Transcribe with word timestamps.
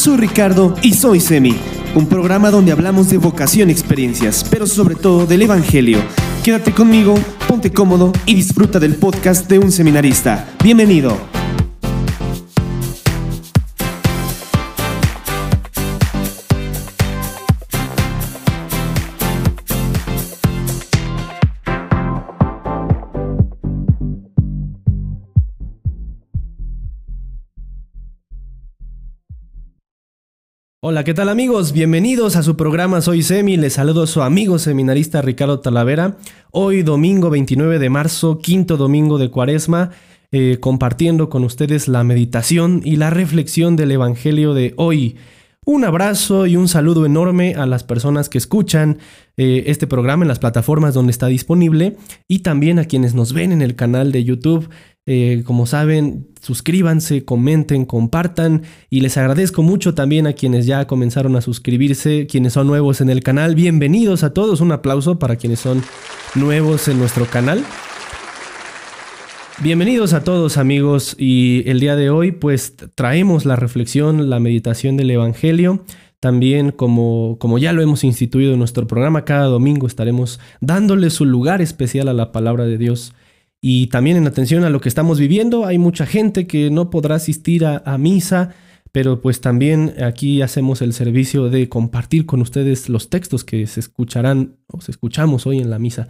Soy 0.00 0.16
Ricardo 0.16 0.74
y 0.80 0.94
soy 0.94 1.20
Semi, 1.20 1.54
un 1.94 2.06
programa 2.06 2.50
donde 2.50 2.72
hablamos 2.72 3.10
de 3.10 3.18
vocación 3.18 3.68
experiencias, 3.68 4.46
pero 4.50 4.66
sobre 4.66 4.94
todo 4.94 5.26
del 5.26 5.42
Evangelio. 5.42 5.98
Quédate 6.42 6.72
conmigo, 6.72 7.16
ponte 7.46 7.70
cómodo 7.70 8.10
y 8.24 8.34
disfruta 8.34 8.80
del 8.80 8.94
podcast 8.94 9.46
de 9.46 9.58
un 9.58 9.70
seminarista. 9.70 10.54
Bienvenido. 10.64 11.29
Hola, 30.82 31.04
¿qué 31.04 31.12
tal 31.12 31.28
amigos? 31.28 31.72
Bienvenidos 31.72 32.36
a 32.36 32.42
su 32.42 32.56
programa 32.56 33.02
Soy 33.02 33.22
Semi. 33.22 33.58
Les 33.58 33.74
saludo 33.74 34.04
a 34.04 34.06
su 34.06 34.22
amigo 34.22 34.58
seminarista 34.58 35.20
Ricardo 35.20 35.60
Talavera. 35.60 36.16
Hoy 36.52 36.82
domingo 36.82 37.28
29 37.28 37.78
de 37.78 37.90
marzo, 37.90 38.38
quinto 38.38 38.78
domingo 38.78 39.18
de 39.18 39.30
Cuaresma, 39.30 39.90
eh, 40.32 40.56
compartiendo 40.58 41.28
con 41.28 41.44
ustedes 41.44 41.86
la 41.86 42.02
meditación 42.02 42.80
y 42.82 42.96
la 42.96 43.10
reflexión 43.10 43.76
del 43.76 43.90
Evangelio 43.90 44.54
de 44.54 44.72
hoy. 44.78 45.16
Un 45.66 45.84
abrazo 45.84 46.46
y 46.46 46.56
un 46.56 46.68
saludo 46.68 47.04
enorme 47.04 47.54
a 47.54 47.66
las 47.66 47.84
personas 47.84 48.30
que 48.30 48.38
escuchan 48.38 48.98
eh, 49.36 49.64
este 49.66 49.86
programa 49.86 50.24
en 50.24 50.28
las 50.28 50.38
plataformas 50.38 50.94
donde 50.94 51.10
está 51.10 51.26
disponible 51.26 51.98
y 52.26 52.38
también 52.38 52.78
a 52.78 52.86
quienes 52.86 53.14
nos 53.14 53.34
ven 53.34 53.52
en 53.52 53.60
el 53.60 53.76
canal 53.76 54.10
de 54.10 54.24
YouTube. 54.24 54.70
Eh, 55.04 55.42
como 55.44 55.66
saben, 55.66 56.28
suscríbanse, 56.40 57.26
comenten, 57.26 57.84
compartan 57.84 58.62
y 58.88 59.00
les 59.00 59.18
agradezco 59.18 59.62
mucho 59.62 59.94
también 59.94 60.26
a 60.26 60.32
quienes 60.32 60.64
ya 60.64 60.86
comenzaron 60.86 61.36
a 61.36 61.42
suscribirse, 61.42 62.26
quienes 62.26 62.54
son 62.54 62.66
nuevos 62.66 63.02
en 63.02 63.10
el 63.10 63.22
canal. 63.22 63.54
Bienvenidos 63.54 64.24
a 64.24 64.32
todos, 64.32 64.62
un 64.62 64.72
aplauso 64.72 65.18
para 65.18 65.36
quienes 65.36 65.60
son 65.60 65.82
nuevos 66.34 66.88
en 66.88 66.98
nuestro 66.98 67.26
canal. 67.26 67.62
Bienvenidos 69.62 70.14
a 70.14 70.24
todos 70.24 70.56
amigos 70.56 71.14
y 71.18 71.68
el 71.68 71.80
día 71.80 71.94
de 71.94 72.08
hoy 72.08 72.32
pues 72.32 72.76
traemos 72.94 73.44
la 73.44 73.56
reflexión, 73.56 74.30
la 74.30 74.40
meditación 74.40 74.96
del 74.96 75.10
Evangelio. 75.10 75.84
También 76.18 76.70
como, 76.70 77.36
como 77.38 77.58
ya 77.58 77.74
lo 77.74 77.82
hemos 77.82 78.02
instituido 78.02 78.54
en 78.54 78.58
nuestro 78.58 78.86
programa, 78.86 79.26
cada 79.26 79.44
domingo 79.44 79.86
estaremos 79.86 80.40
dándole 80.62 81.10
su 81.10 81.26
lugar 81.26 81.60
especial 81.60 82.08
a 82.08 82.14
la 82.14 82.32
palabra 82.32 82.64
de 82.64 82.78
Dios. 82.78 83.12
Y 83.60 83.88
también 83.88 84.16
en 84.16 84.26
atención 84.26 84.64
a 84.64 84.70
lo 84.70 84.80
que 84.80 84.88
estamos 84.88 85.20
viviendo, 85.20 85.66
hay 85.66 85.76
mucha 85.76 86.06
gente 86.06 86.46
que 86.46 86.70
no 86.70 86.88
podrá 86.88 87.16
asistir 87.16 87.66
a, 87.66 87.82
a 87.84 87.98
misa, 87.98 88.54
pero 88.92 89.20
pues 89.20 89.42
también 89.42 89.92
aquí 90.02 90.40
hacemos 90.40 90.80
el 90.80 90.94
servicio 90.94 91.50
de 91.50 91.68
compartir 91.68 92.24
con 92.24 92.40
ustedes 92.40 92.88
los 92.88 93.10
textos 93.10 93.44
que 93.44 93.66
se 93.66 93.80
escucharán 93.80 94.56
o 94.68 94.80
se 94.80 94.90
escuchamos 94.90 95.46
hoy 95.46 95.58
en 95.58 95.68
la 95.68 95.78
misa. 95.78 96.08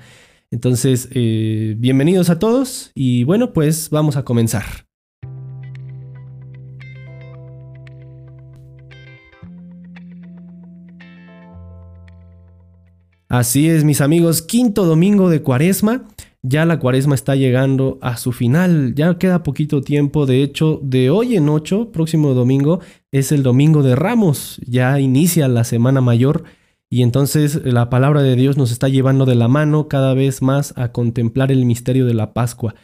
Entonces, 0.52 1.08
eh, 1.12 1.76
bienvenidos 1.78 2.28
a 2.28 2.40
todos 2.40 2.90
y 2.92 3.22
bueno, 3.22 3.52
pues 3.52 3.88
vamos 3.90 4.16
a 4.16 4.24
comenzar. 4.24 4.64
Así 13.28 13.68
es, 13.68 13.84
mis 13.84 14.00
amigos, 14.00 14.42
quinto 14.42 14.86
domingo 14.86 15.30
de 15.30 15.40
cuaresma. 15.40 16.08
Ya 16.42 16.64
la 16.64 16.80
cuaresma 16.80 17.14
está 17.14 17.36
llegando 17.36 17.98
a 18.00 18.16
su 18.16 18.32
final, 18.32 18.94
ya 18.94 19.18
queda 19.18 19.42
poquito 19.42 19.82
tiempo, 19.82 20.24
de 20.24 20.42
hecho, 20.42 20.80
de 20.82 21.10
hoy 21.10 21.36
en 21.36 21.50
ocho, 21.50 21.92
próximo 21.92 22.32
domingo, 22.32 22.80
es 23.12 23.30
el 23.30 23.42
domingo 23.42 23.82
de 23.82 23.94
Ramos, 23.94 24.58
ya 24.66 24.98
inicia 25.00 25.48
la 25.48 25.64
Semana 25.64 26.00
Mayor 26.00 26.44
y 26.90 27.02
entonces 27.02 27.64
la 27.64 27.88
palabra 27.88 28.20
de 28.22 28.34
Dios 28.34 28.56
nos 28.56 28.72
está 28.72 28.88
llevando 28.88 29.24
de 29.24 29.36
la 29.36 29.46
mano 29.46 29.86
cada 29.86 30.12
vez 30.12 30.42
más 30.42 30.74
a 30.76 30.90
contemplar 30.90 31.52
el 31.52 31.64
misterio 31.64 32.04
de 32.04 32.14
la 32.14 32.34
Pascua. 32.34 32.74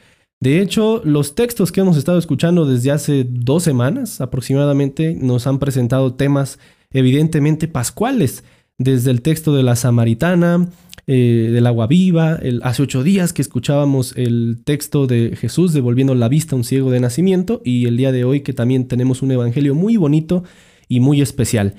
De 0.40 0.60
hecho, 0.60 1.02
los 1.04 1.34
textos 1.34 1.72
que 1.72 1.80
hemos 1.80 1.96
estado 1.96 2.18
escuchando 2.18 2.66
desde 2.66 2.92
hace 2.92 3.26
dos 3.28 3.64
semanas 3.64 4.20
aproximadamente 4.20 5.14
nos 5.14 5.48
han 5.48 5.58
presentado 5.58 6.14
temas 6.14 6.60
evidentemente 6.92 7.66
pascuales, 7.66 8.44
desde 8.78 9.10
el 9.10 9.22
texto 9.22 9.56
de 9.56 9.62
la 9.62 9.74
Samaritana, 9.74 10.68
eh, 11.08 11.50
del 11.52 11.66
agua 11.66 11.86
viva, 11.86 12.36
el, 12.36 12.60
hace 12.62 12.82
ocho 12.82 13.02
días 13.02 13.32
que 13.32 13.42
escuchábamos 13.42 14.12
el 14.16 14.62
texto 14.64 15.06
de 15.06 15.34
Jesús 15.36 15.72
devolviendo 15.72 16.14
la 16.14 16.28
vista 16.28 16.54
a 16.54 16.58
un 16.58 16.64
ciego 16.64 16.90
de 16.90 17.00
nacimiento 17.00 17.60
y 17.64 17.86
el 17.86 17.96
día 17.96 18.12
de 18.12 18.24
hoy 18.24 18.40
que 18.42 18.52
también 18.52 18.86
tenemos 18.86 19.22
un 19.22 19.30
evangelio 19.32 19.74
muy 19.74 19.96
bonito 19.96 20.44
y 20.88 21.00
muy 21.00 21.22
especial. 21.22 21.74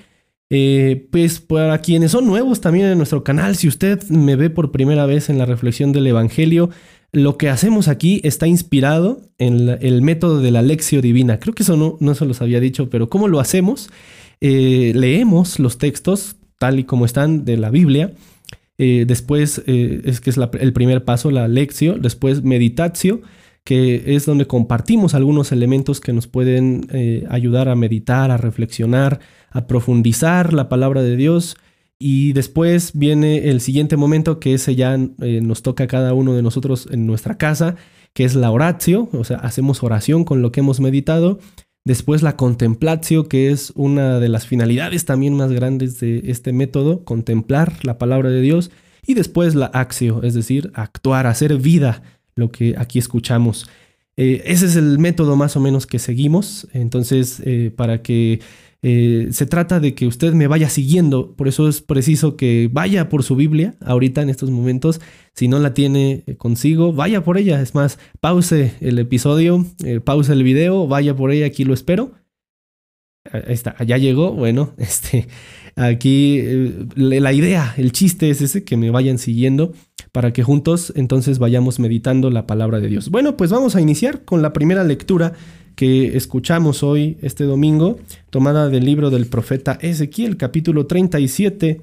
Eh, 0.50 1.08
pues 1.12 1.42
para 1.42 1.80
quienes 1.80 2.12
son 2.12 2.26
nuevos 2.26 2.62
también 2.62 2.88
en 2.88 2.98
nuestro 2.98 3.24
canal, 3.24 3.56
si 3.56 3.68
usted 3.68 4.02
me 4.10 4.36
ve 4.36 4.50
por 4.50 4.72
primera 4.72 5.06
vez 5.06 5.30
en 5.30 5.38
la 5.38 5.46
reflexión 5.46 5.92
del 5.92 6.08
Evangelio, 6.08 6.70
lo 7.12 7.38
que 7.38 7.50
hacemos 7.50 7.88
aquí 7.88 8.22
está 8.24 8.48
inspirado 8.48 9.22
en 9.38 9.78
el 9.82 10.02
método 10.02 10.42
de 10.42 10.52
la 10.52 10.62
lección 10.62 11.02
divina. 11.02 11.40
Creo 11.40 11.54
que 11.54 11.64
eso 11.64 11.76
no, 11.76 11.98
no 12.00 12.16
se 12.16 12.26
los 12.26 12.42
había 12.42 12.60
dicho, 12.60 12.90
pero 12.90 13.10
¿cómo 13.10 13.28
lo 13.28 13.40
hacemos? 13.40 13.90
Eh, 14.40 14.92
leemos 14.96 15.60
los 15.60 15.78
textos 15.78 16.38
tal 16.60 16.80
y 16.80 16.84
como 16.84 17.06
están 17.06 17.44
de 17.46 17.58
la 17.58 17.70
Biblia. 17.70 18.14
Eh, 18.78 19.06
después 19.08 19.64
es 19.66 20.22
que 20.22 20.30
es 20.30 20.38
el 20.38 20.74
primer 20.74 21.04
paso, 21.04 21.32
la 21.32 21.48
lección. 21.48 22.02
Después 22.02 22.44
meditatio, 22.44 23.22
que 23.68 24.16
es 24.16 24.26
donde 24.26 24.48
compartimos 24.48 25.14
algunos 25.14 25.52
elementos 25.52 26.00
que 26.00 26.14
nos 26.14 26.26
pueden 26.26 26.88
ayudar 27.30 27.68
a 27.68 27.76
meditar, 27.76 28.32
a 28.32 28.38
reflexionar, 28.38 29.20
a 29.52 29.68
profundizar 29.68 30.54
la 30.54 30.70
palabra 30.70 31.04
de 31.04 31.18
Dios. 31.18 31.58
Y 32.00 32.32
después 32.32 32.92
viene 32.94 33.50
el 33.50 33.60
siguiente 33.60 33.98
momento 33.98 34.40
que 34.40 34.54
ese 34.54 34.76
ya 34.76 34.96
eh, 34.96 35.42
nos 35.44 35.64
toca 35.64 35.84
a 35.84 35.88
cada 35.88 36.14
uno 36.14 36.34
de 36.34 36.44
nosotros 36.44 36.88
en 36.92 37.06
nuestra 37.08 37.38
casa, 37.38 37.76
que 38.14 38.24
es 38.24 38.36
la 38.36 38.52
oratio, 38.52 39.10
o 39.12 39.26
sea, 39.26 39.36
hacemos 39.40 39.84
oración 39.84 40.24
con 40.24 40.42
lo 40.42 40.54
que 40.54 40.62
hemos 40.62 40.80
meditado. 40.80 41.40
Después 41.84 42.24
la 42.24 42.38
contemplatio, 42.38 43.28
que 43.28 43.52
es 43.52 43.74
una 43.76 44.22
de 44.22 44.30
las 44.30 44.48
finalidades 44.48 45.04
también 45.04 45.34
más 45.34 45.52
grandes 45.52 46.00
de 46.00 46.22
este 46.28 46.54
método, 46.54 47.04
contemplar 47.04 47.84
la 47.84 47.98
palabra 47.98 48.30
de 48.30 48.40
Dios. 48.40 48.72
Y 49.06 49.14
después 49.14 49.56
la 49.56 49.66
accio, 49.66 50.24
es 50.24 50.34
decir, 50.34 50.72
actuar, 50.74 51.28
hacer 51.28 51.58
vida 51.58 52.02
lo 52.38 52.52
que 52.52 52.76
aquí 52.78 53.00
escuchamos. 53.00 53.68
Eh, 54.18 54.42
ese 54.46 54.66
es 54.66 54.76
el 54.76 54.98
método 54.98 55.36
más 55.36 55.56
o 55.56 55.60
menos 55.60 55.86
que 55.86 56.00
seguimos. 56.00 56.68
Entonces, 56.74 57.42
eh, 57.46 57.72
para 57.76 58.02
que 58.02 58.42
eh, 58.82 59.28
se 59.32 59.46
trata 59.46 59.80
de 59.80 59.94
que 59.94 60.08
usted 60.08 60.34
me 60.34 60.48
vaya 60.48 60.70
siguiendo, 60.70 61.36
por 61.36 61.48
eso 61.48 61.70
es 61.70 61.82
preciso 61.82 62.36
que 62.36 62.70
vaya 62.72 63.10
por 63.10 63.24
su 63.24 63.36
Biblia 63.36 63.76
ahorita 63.82 64.24
en 64.24 64.30
estos 64.30 64.50
momentos. 64.50 65.00
Si 65.34 65.48
no 65.48 65.60
la 65.60 65.76
tiene 65.76 66.24
consigo, 66.38 66.94
vaya 66.94 67.24
por 67.24 67.38
ella. 67.38 67.62
Es 67.62 67.76
más, 67.76 68.00
pause 68.20 68.74
el 68.82 68.98
episodio, 68.98 69.66
pause 70.04 70.30
el 70.30 70.44
video, 70.44 70.88
vaya 70.88 71.16
por 71.16 71.32
ella, 71.32 71.46
aquí 71.46 71.64
lo 71.64 71.76
espero. 71.76 72.14
Ahí 73.32 73.44
está, 73.48 73.76
ya 73.86 73.98
llegó. 73.98 74.34
Bueno, 74.34 74.74
este, 74.78 75.28
aquí 75.76 76.42
la 76.96 77.34
idea, 77.34 77.76
el 77.78 77.92
chiste 77.92 78.32
es 78.32 78.42
ese, 78.42 78.64
que 78.64 78.78
me 78.78 78.90
vayan 78.90 79.20
siguiendo 79.20 79.74
para 80.18 80.34
que 80.34 80.42
juntos 80.42 80.92
entonces 80.96 81.38
vayamos 81.38 81.78
meditando 81.78 82.32
la 82.32 82.48
palabra 82.48 82.80
de 82.80 82.88
Dios. 82.88 83.12
Bueno, 83.12 83.38
pues 83.38 83.52
vamos 83.52 83.76
a 83.76 83.82
iniciar 83.82 84.26
con 84.26 84.42
la 84.42 84.52
primera 84.52 84.84
lectura 84.84 85.34
que 85.76 86.18
escuchamos 86.18 86.82
hoy, 86.82 87.20
este 87.22 87.44
domingo, 87.44 88.00
tomada 88.32 88.68
del 88.68 88.84
libro 88.84 89.12
del 89.12 89.28
profeta 89.28 89.78
Ezequiel, 89.80 90.36
capítulo 90.36 90.88
37, 90.88 91.82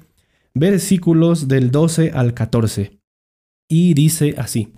versículos 0.53 1.47
del 1.47 1.71
12 1.71 2.11
al 2.13 2.33
14. 2.33 2.99
Y 3.69 3.93
dice 3.93 4.35
así, 4.37 4.73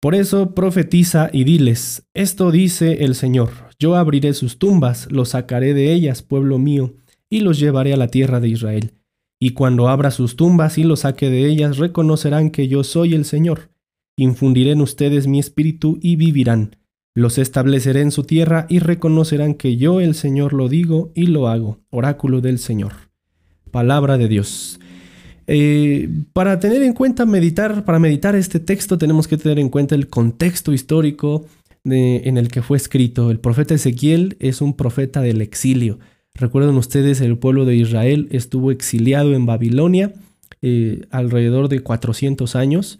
Por 0.00 0.14
eso 0.14 0.54
profetiza 0.54 1.28
y 1.34 1.44
diles, 1.44 2.06
esto 2.14 2.50
dice 2.50 3.04
el 3.04 3.14
Señor, 3.14 3.50
yo 3.78 3.94
abriré 3.94 4.32
sus 4.32 4.58
tumbas, 4.58 5.12
los 5.12 5.28
sacaré 5.28 5.74
de 5.74 5.92
ellas, 5.92 6.22
pueblo 6.22 6.58
mío, 6.58 6.94
y 7.28 7.40
los 7.40 7.58
llevaré 7.58 7.92
a 7.92 7.98
la 7.98 8.08
tierra 8.08 8.40
de 8.40 8.48
Israel. 8.48 8.94
Y 9.40 9.50
cuando 9.50 9.88
abra 9.88 10.10
sus 10.10 10.36
tumbas 10.36 10.78
y 10.78 10.84
los 10.84 11.00
saque 11.00 11.28
de 11.30 11.46
ellas, 11.46 11.78
reconocerán 11.78 12.50
que 12.50 12.68
yo 12.68 12.84
soy 12.84 13.14
el 13.14 13.24
Señor. 13.24 13.70
Infundiré 14.16 14.72
en 14.72 14.80
ustedes 14.80 15.26
mi 15.26 15.38
espíritu 15.38 15.98
y 16.00 16.16
vivirán 16.16 16.76
los 17.14 17.38
estableceré 17.38 18.00
en 18.00 18.10
su 18.10 18.24
tierra 18.24 18.66
y 18.68 18.80
reconocerán 18.80 19.54
que 19.54 19.76
yo 19.76 20.00
el 20.00 20.14
Señor 20.14 20.52
lo 20.52 20.68
digo 20.68 21.12
y 21.14 21.28
lo 21.28 21.48
hago. 21.48 21.78
Oráculo 21.90 22.40
del 22.40 22.58
Señor. 22.58 22.92
Palabra 23.70 24.18
de 24.18 24.26
Dios. 24.26 24.80
Eh, 25.46 26.08
para 26.32 26.58
tener 26.58 26.82
en 26.82 26.92
cuenta 26.92 27.24
meditar, 27.24 27.84
para 27.84 28.00
meditar 28.00 28.34
este 28.34 28.58
texto 28.58 28.98
tenemos 28.98 29.28
que 29.28 29.36
tener 29.36 29.58
en 29.58 29.68
cuenta 29.68 29.94
el 29.94 30.08
contexto 30.08 30.72
histórico 30.72 31.46
en 31.84 32.36
el 32.36 32.48
que 32.48 32.62
fue 32.62 32.76
escrito. 32.78 33.30
El 33.30 33.38
profeta 33.38 33.74
Ezequiel 33.74 34.36
es 34.40 34.60
un 34.60 34.74
profeta 34.74 35.20
del 35.20 35.40
exilio. 35.40 36.00
Recuerden 36.34 36.76
ustedes, 36.76 37.20
el 37.20 37.38
pueblo 37.38 37.64
de 37.64 37.76
Israel 37.76 38.26
estuvo 38.32 38.72
exiliado 38.72 39.34
en 39.34 39.46
Babilonia 39.46 40.12
eh, 40.62 41.02
alrededor 41.10 41.68
de 41.68 41.80
400 41.80 42.56
años 42.56 42.98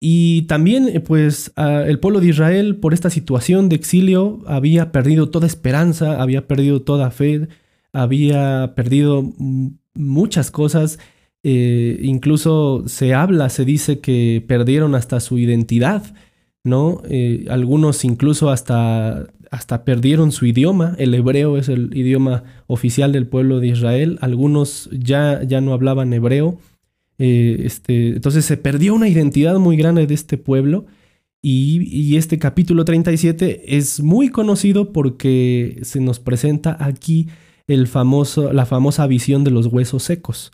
Y 0.00 0.42
también, 0.42 0.88
eh, 0.88 1.00
pues, 1.00 1.52
el 1.56 2.00
pueblo 2.00 2.18
de 2.20 2.28
Israel, 2.28 2.76
por 2.76 2.92
esta 2.92 3.08
situación 3.08 3.68
de 3.68 3.76
exilio, 3.76 4.40
había 4.46 4.90
perdido 4.90 5.30
toda 5.30 5.46
esperanza, 5.46 6.20
había 6.20 6.48
perdido 6.48 6.82
toda 6.82 7.12
fe, 7.12 7.48
había 7.92 8.72
perdido 8.74 9.32
muchas 9.94 10.50
cosas. 10.50 10.98
Eh, 11.44 12.00
incluso 12.02 12.84
se 12.88 13.14
habla, 13.14 13.48
se 13.48 13.64
dice 13.64 14.00
que 14.00 14.44
perdieron 14.48 14.96
hasta 14.96 15.20
su 15.20 15.38
identidad, 15.38 16.02
¿no? 16.64 17.02
Algunos 17.48 18.04
incluso 18.04 18.50
hasta, 18.50 19.28
hasta 19.52 19.84
perdieron 19.84 20.32
su 20.32 20.46
idioma. 20.46 20.96
El 20.98 21.14
hebreo 21.14 21.58
es 21.58 21.68
el 21.68 21.94
idioma 21.94 22.42
oficial 22.66 23.12
del 23.12 23.26
pueblo 23.26 23.60
de 23.60 23.68
Israel. 23.68 24.18
Algunos 24.22 24.88
ya, 24.92 25.42
ya 25.44 25.60
no 25.60 25.74
hablaban 25.74 26.12
hebreo. 26.14 26.58
Eh, 27.18 27.58
este, 27.64 28.08
entonces 28.08 28.46
se 28.46 28.56
perdió 28.56 28.94
una 28.94 29.08
identidad 29.08 29.58
muy 29.58 29.76
grande 29.76 30.06
de 30.06 30.14
este 30.14 30.38
pueblo 30.38 30.86
y, 31.42 32.16
este 32.16 32.38
capítulo 32.38 32.84
37 32.84 33.76
es 33.76 34.00
muy 34.00 34.30
conocido 34.30 34.92
porque 34.92 35.80
se 35.82 36.00
nos 36.00 36.18
presenta 36.18 36.76
aquí 36.80 37.28
el 37.66 37.88
famoso, 37.88 38.52
la 38.54 38.64
famosa 38.64 39.06
visión 39.06 39.44
de 39.44 39.50
los 39.50 39.66
huesos 39.66 40.02
secos. 40.04 40.52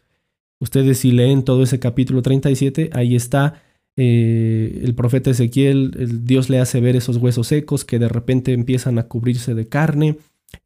Ustedes 0.59 0.99
si 0.99 1.13
leen 1.13 1.45
todo 1.45 1.63
ese 1.63 1.79
capítulo 1.79 2.23
37, 2.23 2.91
ahí 2.95 3.15
está 3.15 3.63
eh, 4.01 4.81
el 4.85 4.95
profeta 4.95 5.31
Ezequiel, 5.31 5.91
el 5.99 6.25
Dios 6.25 6.49
le 6.49 6.61
hace 6.61 6.81
ver 6.81 6.95
esos 6.95 7.17
huesos 7.17 7.49
secos 7.49 7.85
que 7.85 7.99
de 7.99 8.09
repente 8.09 8.53
empiezan 8.53 8.97
a 9.01 9.09
cubrirse 9.09 9.57
de 9.57 9.67
carne 9.67 10.19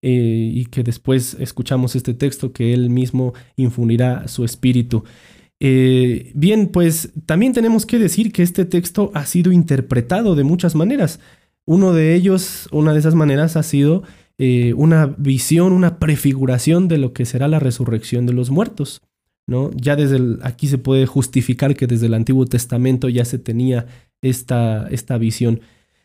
eh, 0.02 0.50
y 0.52 0.66
que 0.66 0.82
después 0.82 1.38
escuchamos 1.40 1.96
este 1.96 2.12
texto 2.12 2.52
que 2.52 2.74
él 2.74 2.90
mismo 2.90 3.32
infundirá 3.56 4.28
su 4.28 4.44
espíritu. 4.44 5.04
Eh, 5.60 6.30
bien, 6.34 6.66
pues 6.66 7.14
también 7.24 7.54
tenemos 7.54 7.86
que 7.86 7.98
decir 7.98 8.32
que 8.32 8.42
este 8.42 8.66
texto 8.66 9.10
ha 9.14 9.24
sido 9.24 9.50
interpretado 9.50 10.34
de 10.34 10.44
muchas 10.44 10.74
maneras. 10.74 11.18
Uno 11.64 11.94
de 11.94 12.14
ellos, 12.14 12.68
una 12.70 12.92
de 12.92 12.98
esas 12.98 13.14
maneras 13.14 13.56
ha 13.56 13.62
sido 13.62 14.02
una 14.74 15.06
visión, 15.06 15.72
una 15.72 16.00
prefiguración 16.00 16.88
de 16.88 16.98
lo 16.98 17.12
que 17.12 17.26
será 17.26 17.46
la 17.46 17.60
resurrección 17.60 18.26
de 18.26 18.32
los 18.32 18.50
muertos. 18.50 19.00
¿No? 19.46 19.70
Ya 19.74 19.96
desde 19.96 20.38
aquí 20.42 20.68
se 20.68 20.78
puede 20.78 21.06
justificar 21.06 21.74
que 21.76 21.86
desde 21.86 22.06
el 22.06 22.14
Antiguo 22.14 22.46
Testamento 22.46 23.08
ya 23.08 23.24
se 23.24 23.38
tenía 23.38 23.86
esta, 24.20 24.88
esta 24.90 25.18
visión. 25.18 25.60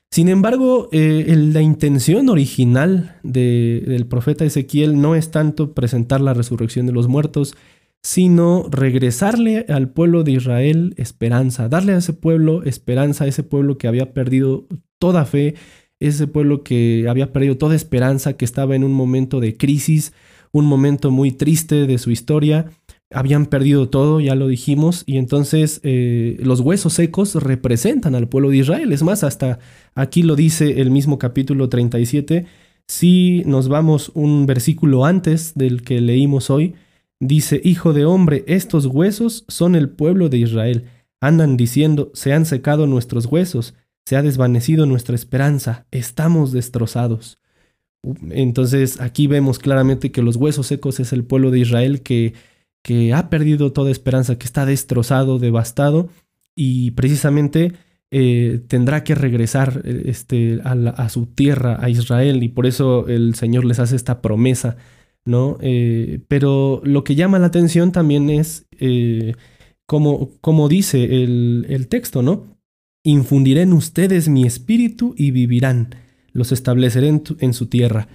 Sin 0.09 0.29
embargo, 0.29 0.89
eh, 0.91 1.35
la 1.51 1.61
intención 1.61 2.29
original 2.29 3.17
del 3.23 4.05
profeta 4.07 4.45
Ezequiel 4.45 4.99
no 5.01 5.15
es 5.15 5.31
tanto 5.31 5.73
presentar 5.73 6.21
la 6.21 6.33
resurrección 6.33 6.85
de 6.85 6.93
los 6.93 7.07
muertos, 7.07 7.55
sino 8.01 8.67
regresarle 8.69 9.65
al 9.67 9.89
pueblo 9.89 10.23
de 10.23 10.31
Israel 10.31 10.93
esperanza, 10.97 11.67
darle 11.67 11.93
a 11.93 11.97
ese 11.97 12.13
pueblo 12.13 12.63
esperanza, 12.63 13.25
a 13.25 13.27
ese 13.27 13.43
pueblo 13.43 13.77
que 13.77 13.87
había 13.87 14.13
perdido 14.13 14.65
toda 14.97 15.25
fe, 15.25 15.55
ese 15.99 16.27
pueblo 16.27 16.63
que 16.63 17.07
había 17.09 17.33
perdido 17.33 17.57
toda 17.57 17.75
esperanza, 17.75 18.33
que 18.33 18.45
estaba 18.45 18.75
en 18.75 18.85
un 18.85 18.93
momento 18.93 19.39
de 19.41 19.57
crisis, 19.57 20.13
un 20.51 20.65
momento 20.65 21.11
muy 21.11 21.31
triste 21.31 21.85
de 21.85 21.97
su 21.97 22.11
historia. 22.11 22.67
Habían 23.11 23.45
perdido 23.45 23.89
todo, 23.89 24.19
ya 24.19 24.35
lo 24.35 24.47
dijimos, 24.47 25.03
y 25.05 25.17
entonces 25.17 25.79
eh, 25.83 26.37
los 26.41 26.59
huesos 26.59 26.93
secos 26.93 27.35
representan 27.35 28.15
al 28.15 28.27
pueblo 28.27 28.49
de 28.49 28.57
Israel. 28.57 28.91
Es 28.91 29.01
más, 29.03 29.23
hasta 29.23 29.59
aquí 29.95 30.23
lo 30.23 30.35
dice 30.35 30.81
el 30.81 30.91
mismo 30.91 31.17
capítulo 31.17 31.69
37. 31.69 32.45
Si 32.87 33.43
nos 33.45 33.69
vamos 33.69 34.11
un 34.13 34.45
versículo 34.45 35.05
antes 35.05 35.53
del 35.55 35.83
que 35.83 36.01
leímos 36.01 36.49
hoy, 36.49 36.75
Dice, 37.19 37.59
Hijo 37.63 37.93
de 37.93 38.05
hombre, 38.05 38.43
estos 38.47 38.85
huesos 38.85 39.43
son 39.47 39.75
el 39.75 39.89
pueblo 39.89 40.29
de 40.29 40.37
Israel. 40.37 40.85
Andan 41.19 41.57
diciendo, 41.57 42.11
se 42.13 42.33
han 42.33 42.45
secado 42.45 42.85
nuestros 42.85 43.25
huesos, 43.25 43.73
se 44.05 44.15
ha 44.15 44.21
desvanecido 44.21 44.85
nuestra 44.85 45.15
esperanza, 45.15 45.87
estamos 45.89 46.51
destrozados. 46.51 47.39
Entonces 48.29 49.01
aquí 49.01 49.25
vemos 49.25 49.57
claramente 49.57 50.11
que 50.11 50.21
los 50.21 50.35
huesos 50.35 50.67
secos 50.67 50.99
es 50.99 51.11
el 51.11 51.23
pueblo 51.23 51.49
de 51.49 51.59
Israel 51.59 52.03
que, 52.03 52.33
que 52.87 53.13
ha 53.13 53.29
perdido 53.29 53.73
toda 53.73 53.91
esperanza, 53.91 54.37
que 54.37 54.45
está 54.45 54.65
destrozado, 54.65 55.39
devastado 55.39 56.07
y 56.55 56.91
precisamente 56.91 57.73
eh, 58.11 58.61
tendrá 58.69 59.03
que 59.03 59.13
regresar 59.13 59.81
eh, 59.83 60.03
este, 60.05 60.61
a, 60.63 61.09
su 61.09 61.25
tierra, 61.25 61.79
a 61.81 61.89
Israel, 61.89 62.41
y 62.41 62.47
por 62.47 62.65
eso 62.65 63.09
el 63.09 63.35
Señor 63.35 63.65
les 63.65 63.79
hace 63.79 63.97
esta 63.97 64.21
promesa 64.21 64.77
¿no? 65.27 65.57
Eh, 65.61 66.21
pero 66.27 66.81
lo 66.83 67.03
que 67.03 67.15
llama 67.15 67.37
la 67.37 67.47
atención 67.47 67.91
también 67.91 68.29
es, 68.29 68.65
eh, 68.79 69.33
como, 69.85 70.69
dice 70.69 71.23
el, 71.23 71.87
texto, 71.89 72.23
¿no? 72.23 72.57
Infundiré 73.03 73.61
en 73.63 73.73
ustedes 73.73 74.29
mi 74.29 74.45
espíritu 74.45 75.13
y 75.17 75.31
vivirán, 75.31 75.95
los 76.31 76.51
estableceré 76.51 77.09
en, 77.09 77.53
su 77.53 77.67
tierra. 77.67 78.07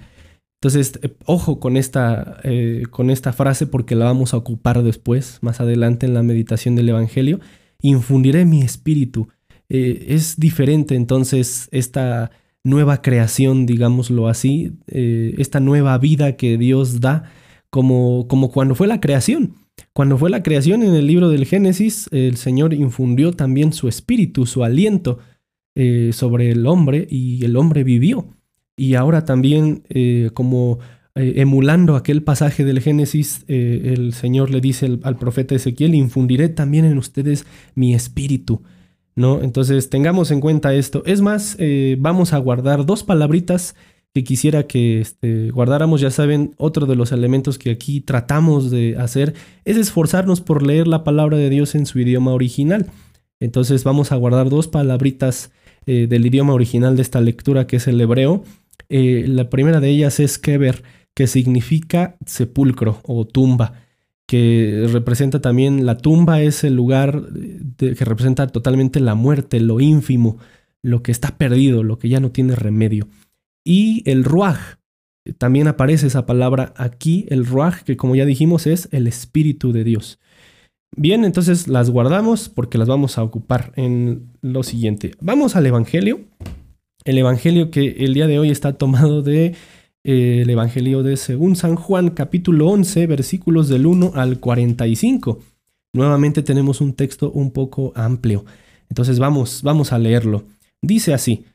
Entonces, 0.63 0.99
eh, 1.01 1.13
ojo 1.25 1.59
con 1.59 1.75
esta, 1.75 2.41
con 2.89 3.09
esta 3.09 3.33
frase 3.33 3.67
porque 3.67 3.95
la 3.95 4.05
vamos 4.05 4.33
a 4.33 4.37
ocupar 4.37 4.81
después, 4.81 5.39
más 5.41 5.59
adelante 5.59 6.05
en 6.05 6.13
la 6.13 6.23
meditación 6.23 6.75
del 6.75 6.89
Evangelio. 6.89 7.39
Infundiré 7.81 8.45
mi 8.45 8.61
espíritu. 8.61 9.27
es 9.69 10.39
diferente 10.39 10.95
entonces 10.95 11.67
esta 11.71 12.31
nueva 12.63 13.01
creación, 13.01 13.65
digámoslo 13.65 14.27
así, 14.27 14.73
eh, 14.87 15.35
esta 15.37 15.59
nueva 15.59 15.97
vida 15.97 16.35
que 16.37 16.57
Dios 16.57 17.01
da, 17.01 17.31
como, 17.69 18.27
como 18.27 18.51
cuando 18.51 18.75
fue 18.75 18.87
la 18.87 19.01
creación. 19.01 19.55
Cuando 19.91 20.17
fue 20.17 20.29
la 20.29 20.43
creación 20.43 20.83
en 20.83 20.93
el 20.93 21.07
libro 21.07 21.29
del 21.29 21.45
Génesis, 21.45 22.07
el 22.11 22.37
Señor 22.37 22.73
infundió 22.73 23.33
también 23.33 23.73
su 23.73 23.87
espíritu, 23.87 24.45
su 24.45 24.63
aliento 24.63 25.19
eh, 25.75 26.11
sobre 26.13 26.51
el 26.51 26.65
hombre 26.67 27.07
y 27.09 27.43
el 27.43 27.57
hombre 27.57 27.83
vivió. 27.83 28.27
Y 28.75 28.95
ahora 28.95 29.25
también, 29.25 29.83
eh, 29.89 30.31
como 30.33 30.79
emulando 31.15 31.95
aquel 31.95 32.23
pasaje 32.23 32.65
del 32.65 32.81
Génesis, 32.81 33.45
el 33.47 34.13
Señor 34.13 34.49
le 34.49 34.61
dice 34.61 34.97
al 35.03 35.15
profeta 35.17 35.53
Ezequiel, 35.53 35.93
infundiré 35.93 36.49
también 36.49 36.85
en 36.85 36.97
ustedes 36.97 37.45
mi 37.75 37.93
espíritu. 37.93 38.63
¿no? 39.15 39.41
Entonces 39.41 39.89
tengamos 39.89 40.31
en 40.31 40.41
cuenta 40.41 40.73
esto. 40.73 41.03
Es 41.05 41.21
más, 41.21 41.55
eh, 41.59 41.97
vamos 41.99 42.33
a 42.33 42.37
guardar 42.37 42.85
dos 42.85 43.03
palabritas 43.03 43.75
que 44.13 44.23
quisiera 44.23 44.63
que 44.63 45.01
este, 45.01 45.51
guardáramos. 45.51 46.01
Ya 46.01 46.11
saben, 46.11 46.53
otro 46.57 46.85
de 46.85 46.95
los 46.95 47.11
elementos 47.11 47.57
que 47.57 47.71
aquí 47.71 48.01
tratamos 48.01 48.71
de 48.71 48.95
hacer 48.97 49.33
es 49.65 49.77
esforzarnos 49.77 50.41
por 50.41 50.65
leer 50.65 50.87
la 50.87 51.03
palabra 51.03 51.37
de 51.37 51.49
Dios 51.49 51.75
en 51.75 51.85
su 51.85 51.99
idioma 51.99 52.31
original. 52.33 52.87
Entonces 53.39 53.83
vamos 53.83 54.11
a 54.11 54.15
guardar 54.15 54.49
dos 54.49 54.67
palabritas 54.67 55.51
eh, 55.85 56.07
del 56.07 56.25
idioma 56.25 56.53
original 56.53 56.95
de 56.95 57.01
esta 57.01 57.21
lectura 57.21 57.67
que 57.67 57.77
es 57.77 57.87
el 57.87 57.99
hebreo. 57.99 58.43
Eh, 58.89 59.25
la 59.27 59.49
primera 59.49 59.79
de 59.79 59.89
ellas 59.89 60.19
es 60.19 60.37
keber, 60.37 60.83
que 61.13 61.27
significa 61.27 62.17
sepulcro 62.25 62.99
o 63.03 63.25
tumba 63.25 63.83
que 64.25 64.87
representa 64.91 65.41
también 65.41 65.85
la 65.85 65.97
tumba, 65.97 66.41
es 66.41 66.63
el 66.63 66.75
lugar 66.75 67.23
que 67.77 67.93
representa 67.93 68.47
totalmente 68.47 68.99
la 68.99 69.15
muerte, 69.15 69.59
lo 69.59 69.79
ínfimo, 69.79 70.37
lo 70.81 71.03
que 71.03 71.11
está 71.11 71.37
perdido, 71.37 71.83
lo 71.83 71.99
que 71.99 72.09
ya 72.09 72.19
no 72.19 72.31
tiene 72.31 72.55
remedio. 72.55 73.07
Y 73.63 74.01
el 74.09 74.23
ruaj, 74.23 74.77
también 75.37 75.67
aparece 75.67 76.07
esa 76.07 76.25
palabra 76.25 76.73
aquí, 76.77 77.25
el 77.29 77.45
ruaj, 77.45 77.83
que 77.83 77.95
como 77.95 78.15
ya 78.15 78.25
dijimos 78.25 78.67
es 78.67 78.89
el 78.91 79.07
Espíritu 79.07 79.71
de 79.71 79.83
Dios. 79.83 80.19
Bien, 80.95 81.25
entonces 81.25 81.67
las 81.67 81.89
guardamos 81.89 82.49
porque 82.49 82.77
las 82.77 82.87
vamos 82.87 83.17
a 83.17 83.23
ocupar 83.23 83.71
en 83.75 84.29
lo 84.41 84.63
siguiente. 84.63 85.11
Vamos 85.21 85.55
al 85.55 85.65
Evangelio. 85.65 86.21
El 87.05 87.17
Evangelio 87.17 87.69
que 87.69 87.97
el 87.99 88.13
día 88.13 88.27
de 88.27 88.39
hoy 88.39 88.49
está 88.49 88.73
tomado 88.73 89.21
de 89.21 89.55
el 90.05 90.49
Evangelio 90.49 91.03
de 91.03 91.17
según 91.17 91.57
San 91.57 91.75
Juan 91.75 92.11
capítulo 92.11 92.67
11 92.67 93.07
versículos 93.07 93.67
del 93.67 93.85
1 93.85 94.13
al 94.15 94.39
45. 94.39 95.39
Nuevamente 95.91 96.43
tenemos 96.43 96.79
un 96.79 96.93
texto 96.93 97.29
un 97.31 97.51
poco 97.51 97.91
amplio. 97.95 98.45
Entonces 98.89 99.19
vamos, 99.19 99.63
vamos 99.63 99.91
a 99.91 99.99
leerlo. 99.99 100.45
Dice 100.81 101.13
así, 101.13 101.45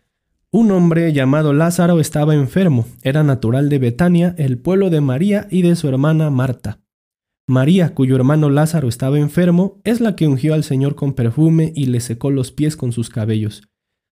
un 0.51 0.71
hombre 0.71 1.15
llamado 1.15 1.55
Lázaro 1.55 1.99
estaba 1.99 2.35
enfermo, 2.35 2.87
era 3.03 3.23
natural 3.23 3.71
de 3.71 3.79
Betania, 3.79 4.35
el 4.37 4.59
pueblo 4.59 4.91
de 4.91 5.01
María 5.01 5.47
y 5.51 5.63
de 5.63 5.77
su 5.77 5.89
hermana 5.89 6.29
Marta. 6.29 6.81
María, 7.47 7.95
cuyo 7.95 8.17
hermano 8.17 8.51
Lázaro 8.51 8.89
estaba 8.89 9.19
enfermo, 9.19 9.81
es 9.85 10.01
la 10.03 10.15
que 10.15 10.27
ungió 10.27 10.53
al 10.53 10.65
Señor 10.65 10.95
con 10.95 11.15
perfume 11.15 11.73
y 11.75 11.87
le 11.87 12.01
secó 12.01 12.31
los 12.31 12.53
pies 12.53 12.77
con 12.77 12.93
sus 12.93 13.09
cabellos. 13.09 13.68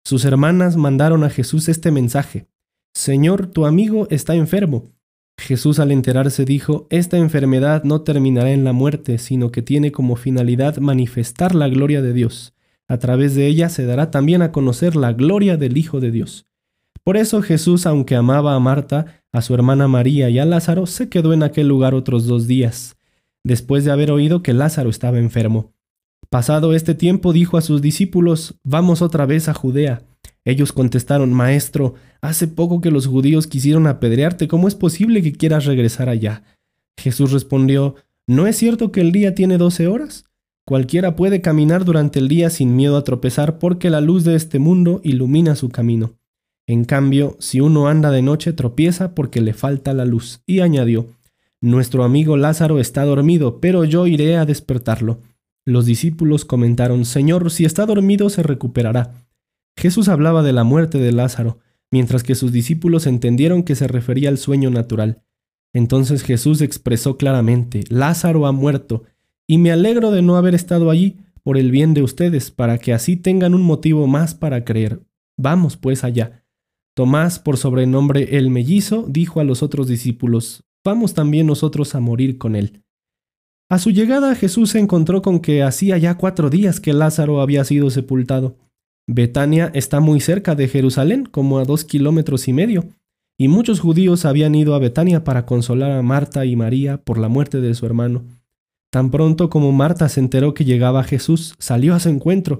Sus 0.03 0.25
hermanas 0.25 0.77
mandaron 0.77 1.23
a 1.23 1.29
Jesús 1.29 1.69
este 1.69 1.91
mensaje. 1.91 2.47
Señor, 2.93 3.47
tu 3.47 3.65
amigo 3.65 4.07
está 4.09 4.35
enfermo. 4.35 4.91
Jesús 5.37 5.79
al 5.79 5.91
enterarse 5.91 6.45
dijo, 6.45 6.87
Esta 6.89 7.17
enfermedad 7.17 7.83
no 7.83 8.01
terminará 8.01 8.51
en 8.51 8.63
la 8.63 8.73
muerte, 8.73 9.17
sino 9.17 9.51
que 9.51 9.61
tiene 9.61 9.91
como 9.91 10.15
finalidad 10.15 10.77
manifestar 10.77 11.55
la 11.55 11.67
gloria 11.67 12.01
de 12.01 12.13
Dios. 12.13 12.53
A 12.87 12.97
través 12.97 13.35
de 13.35 13.47
ella 13.47 13.69
se 13.69 13.85
dará 13.85 14.11
también 14.11 14.41
a 14.41 14.51
conocer 14.51 14.95
la 14.95 15.13
gloria 15.13 15.57
del 15.57 15.77
Hijo 15.77 15.99
de 15.99 16.11
Dios. 16.11 16.45
Por 17.03 17.17
eso 17.17 17.41
Jesús, 17.41 17.85
aunque 17.85 18.15
amaba 18.15 18.53
a 18.53 18.59
Marta, 18.59 19.23
a 19.31 19.41
su 19.41 19.53
hermana 19.53 19.87
María 19.87 20.29
y 20.29 20.39
a 20.39 20.45
Lázaro, 20.45 20.85
se 20.85 21.09
quedó 21.09 21.33
en 21.33 21.41
aquel 21.41 21.67
lugar 21.67 21.95
otros 21.95 22.27
dos 22.27 22.47
días, 22.47 22.97
después 23.43 23.85
de 23.85 23.91
haber 23.91 24.11
oído 24.11 24.43
que 24.43 24.53
Lázaro 24.53 24.89
estaba 24.89 25.17
enfermo. 25.17 25.73
Pasado 26.31 26.73
este 26.73 26.95
tiempo 26.95 27.33
dijo 27.33 27.57
a 27.57 27.61
sus 27.61 27.81
discípulos, 27.81 28.55
Vamos 28.63 29.01
otra 29.01 29.25
vez 29.25 29.49
a 29.49 29.53
Judea. 29.53 30.03
Ellos 30.45 30.71
contestaron, 30.71 31.33
Maestro, 31.33 31.95
hace 32.21 32.47
poco 32.47 32.79
que 32.79 32.89
los 32.89 33.05
judíos 33.05 33.47
quisieron 33.47 33.85
apedrearte, 33.85 34.47
¿cómo 34.47 34.69
es 34.69 34.75
posible 34.75 35.21
que 35.21 35.33
quieras 35.33 35.65
regresar 35.65 36.07
allá? 36.07 36.43
Jesús 36.97 37.33
respondió, 37.33 37.95
¿no 38.27 38.47
es 38.47 38.55
cierto 38.55 38.93
que 38.93 39.01
el 39.01 39.11
día 39.11 39.35
tiene 39.35 39.57
doce 39.57 39.87
horas? 39.87 40.23
Cualquiera 40.65 41.17
puede 41.17 41.41
caminar 41.41 41.83
durante 41.83 42.19
el 42.19 42.29
día 42.29 42.49
sin 42.49 42.77
miedo 42.77 42.95
a 42.95 43.03
tropezar 43.03 43.59
porque 43.59 43.89
la 43.89 43.99
luz 43.99 44.23
de 44.23 44.35
este 44.35 44.57
mundo 44.57 45.01
ilumina 45.03 45.57
su 45.57 45.67
camino. 45.67 46.13
En 46.65 46.85
cambio, 46.85 47.35
si 47.41 47.59
uno 47.59 47.89
anda 47.89 48.09
de 48.09 48.21
noche 48.21 48.53
tropieza 48.53 49.15
porque 49.15 49.41
le 49.41 49.51
falta 49.51 49.93
la 49.93 50.05
luz. 50.05 50.43
Y 50.45 50.61
añadió, 50.61 51.07
Nuestro 51.59 52.05
amigo 52.05 52.37
Lázaro 52.37 52.79
está 52.79 53.03
dormido, 53.03 53.59
pero 53.59 53.83
yo 53.83 54.07
iré 54.07 54.37
a 54.37 54.45
despertarlo. 54.45 55.19
Los 55.65 55.85
discípulos 55.85 56.45
comentaron, 56.45 57.05
Señor, 57.05 57.51
si 57.51 57.65
está 57.65 57.85
dormido 57.85 58.29
se 58.29 58.43
recuperará. 58.43 59.13
Jesús 59.77 60.07
hablaba 60.07 60.43
de 60.43 60.53
la 60.53 60.63
muerte 60.63 60.97
de 60.97 61.11
Lázaro, 61.11 61.59
mientras 61.91 62.23
que 62.23 62.35
sus 62.35 62.51
discípulos 62.51 63.05
entendieron 63.05 63.63
que 63.63 63.75
se 63.75 63.87
refería 63.87 64.29
al 64.29 64.37
sueño 64.37 64.69
natural. 64.69 65.23
Entonces 65.73 66.23
Jesús 66.23 66.61
expresó 66.61 67.17
claramente, 67.17 67.83
Lázaro 67.89 68.47
ha 68.47 68.51
muerto, 68.51 69.03
y 69.47 69.57
me 69.57 69.71
alegro 69.71 70.11
de 70.11 70.21
no 70.21 70.35
haber 70.35 70.55
estado 70.55 70.89
allí 70.89 71.17
por 71.43 71.57
el 71.57 71.71
bien 71.71 71.93
de 71.93 72.03
ustedes, 72.03 72.51
para 72.51 72.77
que 72.77 72.93
así 72.93 73.17
tengan 73.17 73.53
un 73.53 73.61
motivo 73.61 74.07
más 74.07 74.35
para 74.35 74.63
creer. 74.63 75.01
Vamos 75.37 75.77
pues 75.77 76.03
allá. 76.03 76.43
Tomás, 76.95 77.39
por 77.39 77.57
sobrenombre 77.57 78.37
el 78.37 78.49
mellizo, 78.49 79.05
dijo 79.07 79.39
a 79.39 79.43
los 79.43 79.63
otros 79.63 79.87
discípulos, 79.87 80.63
Vamos 80.83 81.13
también 81.13 81.45
nosotros 81.45 81.93
a 81.93 81.99
morir 81.99 82.37
con 82.37 82.55
él. 82.55 82.83
A 83.71 83.79
su 83.79 83.91
llegada 83.91 84.35
Jesús 84.35 84.71
se 84.71 84.79
encontró 84.79 85.21
con 85.21 85.39
que 85.39 85.63
hacía 85.63 85.97
ya 85.97 86.17
cuatro 86.17 86.49
días 86.49 86.81
que 86.81 86.91
Lázaro 86.91 87.39
había 87.39 87.63
sido 87.63 87.89
sepultado. 87.89 88.57
Betania 89.07 89.71
está 89.73 90.01
muy 90.01 90.19
cerca 90.19 90.55
de 90.55 90.67
Jerusalén, 90.67 91.23
como 91.23 91.57
a 91.57 91.63
dos 91.63 91.85
kilómetros 91.85 92.49
y 92.49 92.53
medio, 92.53 92.89
y 93.39 93.47
muchos 93.47 93.79
judíos 93.79 94.25
habían 94.25 94.55
ido 94.55 94.75
a 94.75 94.79
Betania 94.79 95.23
para 95.23 95.45
consolar 95.45 95.91
a 95.91 96.01
Marta 96.01 96.45
y 96.45 96.57
María 96.57 96.97
por 96.97 97.17
la 97.17 97.29
muerte 97.29 97.61
de 97.61 97.73
su 97.73 97.85
hermano. 97.85 98.25
Tan 98.91 99.09
pronto 99.09 99.49
como 99.49 99.71
Marta 99.71 100.09
se 100.09 100.19
enteró 100.19 100.53
que 100.53 100.65
llegaba 100.65 101.05
Jesús, 101.05 101.55
salió 101.57 101.95
a 101.95 102.01
su 102.01 102.09
encuentro. 102.09 102.59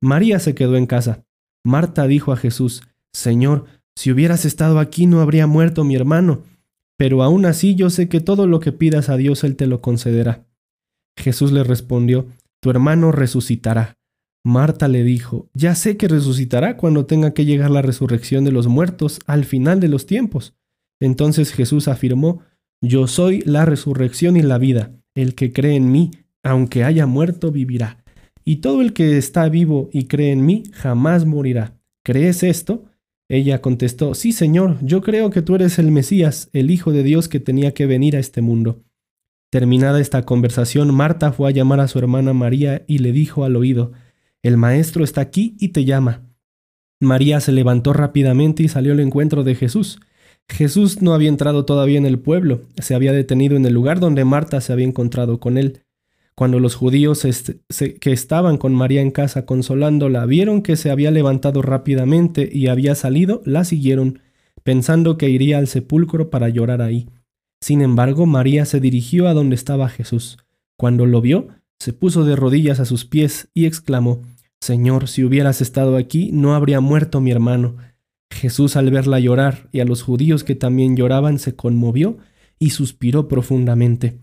María 0.00 0.38
se 0.38 0.54
quedó 0.54 0.76
en 0.76 0.86
casa. 0.86 1.24
Marta 1.64 2.06
dijo 2.06 2.30
a 2.30 2.36
Jesús, 2.36 2.84
Señor, 3.12 3.64
si 3.96 4.12
hubieras 4.12 4.44
estado 4.44 4.78
aquí 4.78 5.06
no 5.06 5.20
habría 5.20 5.48
muerto 5.48 5.82
mi 5.82 5.96
hermano, 5.96 6.42
pero 6.96 7.22
aún 7.22 7.46
así 7.46 7.74
yo 7.74 7.90
sé 7.90 8.08
que 8.08 8.20
todo 8.20 8.46
lo 8.46 8.60
que 8.60 8.72
pidas 8.72 9.08
a 9.08 9.16
Dios 9.16 9.44
Él 9.44 9.56
te 9.56 9.66
lo 9.66 9.80
concederá. 9.80 10.46
Jesús 11.16 11.52
le 11.52 11.64
respondió, 11.64 12.26
Tu 12.60 12.70
hermano 12.70 13.12
resucitará. 13.12 13.96
Marta 14.44 14.88
le 14.88 15.02
dijo, 15.02 15.48
Ya 15.54 15.74
sé 15.74 15.96
que 15.96 16.08
resucitará 16.08 16.76
cuando 16.76 17.06
tenga 17.06 17.32
que 17.32 17.44
llegar 17.44 17.70
la 17.70 17.82
resurrección 17.82 18.44
de 18.44 18.52
los 18.52 18.66
muertos 18.66 19.20
al 19.26 19.44
final 19.44 19.80
de 19.80 19.88
los 19.88 20.06
tiempos. 20.06 20.54
Entonces 21.00 21.52
Jesús 21.52 21.88
afirmó, 21.88 22.42
Yo 22.82 23.06
soy 23.06 23.40
la 23.42 23.64
resurrección 23.64 24.36
y 24.36 24.42
la 24.42 24.58
vida. 24.58 24.92
El 25.14 25.34
que 25.34 25.52
cree 25.52 25.76
en 25.76 25.90
mí, 25.90 26.10
aunque 26.42 26.84
haya 26.84 27.06
muerto, 27.06 27.50
vivirá. 27.50 28.04
Y 28.44 28.56
todo 28.56 28.82
el 28.82 28.92
que 28.92 29.16
está 29.16 29.48
vivo 29.48 29.88
y 29.92 30.04
cree 30.04 30.32
en 30.32 30.44
mí, 30.44 30.64
jamás 30.72 31.24
morirá. 31.24 31.78
¿Crees 32.04 32.42
esto? 32.42 32.84
Ella 33.28 33.60
contestó, 33.60 34.14
Sí, 34.14 34.32
Señor, 34.32 34.78
yo 34.82 35.00
creo 35.00 35.30
que 35.30 35.42
tú 35.42 35.54
eres 35.54 35.78
el 35.78 35.90
Mesías, 35.90 36.50
el 36.52 36.70
Hijo 36.70 36.92
de 36.92 37.02
Dios 37.02 37.28
que 37.28 37.40
tenía 37.40 37.72
que 37.72 37.86
venir 37.86 38.16
a 38.16 38.20
este 38.20 38.42
mundo. 38.42 38.82
Terminada 39.50 40.00
esta 40.00 40.24
conversación, 40.24 40.92
Marta 40.92 41.32
fue 41.32 41.48
a 41.48 41.52
llamar 41.52 41.80
a 41.80 41.88
su 41.88 41.98
hermana 41.98 42.32
María 42.32 42.84
y 42.88 42.98
le 42.98 43.12
dijo 43.12 43.44
al 43.44 43.56
oído, 43.56 43.92
El 44.42 44.56
Maestro 44.56 45.04
está 45.04 45.20
aquí 45.20 45.56
y 45.60 45.68
te 45.68 45.84
llama. 45.84 46.22
María 47.00 47.40
se 47.40 47.52
levantó 47.52 47.92
rápidamente 47.92 48.62
y 48.62 48.68
salió 48.68 48.92
al 48.92 49.00
encuentro 49.00 49.44
de 49.44 49.54
Jesús. 49.54 50.00
Jesús 50.48 51.02
no 51.02 51.14
había 51.14 51.28
entrado 51.28 51.64
todavía 51.64 51.98
en 51.98 52.06
el 52.06 52.18
pueblo, 52.18 52.62
se 52.78 52.94
había 52.94 53.12
detenido 53.12 53.56
en 53.56 53.64
el 53.64 53.72
lugar 53.72 54.00
donde 54.00 54.24
Marta 54.24 54.60
se 54.60 54.72
había 54.72 54.86
encontrado 54.86 55.38
con 55.40 55.56
él. 55.56 55.83
Cuando 56.36 56.58
los 56.58 56.74
judíos 56.74 57.24
que 57.78 58.12
estaban 58.12 58.58
con 58.58 58.74
María 58.74 59.00
en 59.00 59.12
casa 59.12 59.46
consolándola 59.46 60.26
vieron 60.26 60.62
que 60.62 60.76
se 60.76 60.90
había 60.90 61.12
levantado 61.12 61.62
rápidamente 61.62 62.48
y 62.52 62.66
había 62.66 62.96
salido, 62.96 63.40
la 63.44 63.64
siguieron, 63.64 64.20
pensando 64.64 65.16
que 65.16 65.28
iría 65.28 65.58
al 65.58 65.68
sepulcro 65.68 66.30
para 66.30 66.48
llorar 66.48 66.82
ahí. 66.82 67.08
Sin 67.60 67.82
embargo, 67.82 68.26
María 68.26 68.64
se 68.64 68.80
dirigió 68.80 69.28
a 69.28 69.34
donde 69.34 69.54
estaba 69.54 69.88
Jesús. 69.88 70.38
Cuando 70.76 71.06
lo 71.06 71.20
vio, 71.20 71.48
se 71.78 71.92
puso 71.92 72.24
de 72.24 72.34
rodillas 72.34 72.80
a 72.80 72.84
sus 72.84 73.04
pies 73.04 73.48
y 73.54 73.66
exclamó, 73.66 74.22
Señor, 74.60 75.08
si 75.08 75.22
hubieras 75.24 75.60
estado 75.60 75.96
aquí, 75.96 76.30
no 76.32 76.54
habría 76.54 76.80
muerto 76.80 77.20
mi 77.20 77.30
hermano. 77.30 77.76
Jesús 78.30 78.76
al 78.76 78.90
verla 78.90 79.20
llorar 79.20 79.68
y 79.70 79.80
a 79.80 79.84
los 79.84 80.02
judíos 80.02 80.42
que 80.42 80.56
también 80.56 80.96
lloraban 80.96 81.38
se 81.38 81.54
conmovió 81.54 82.18
y 82.58 82.70
suspiró 82.70 83.28
profundamente. 83.28 84.18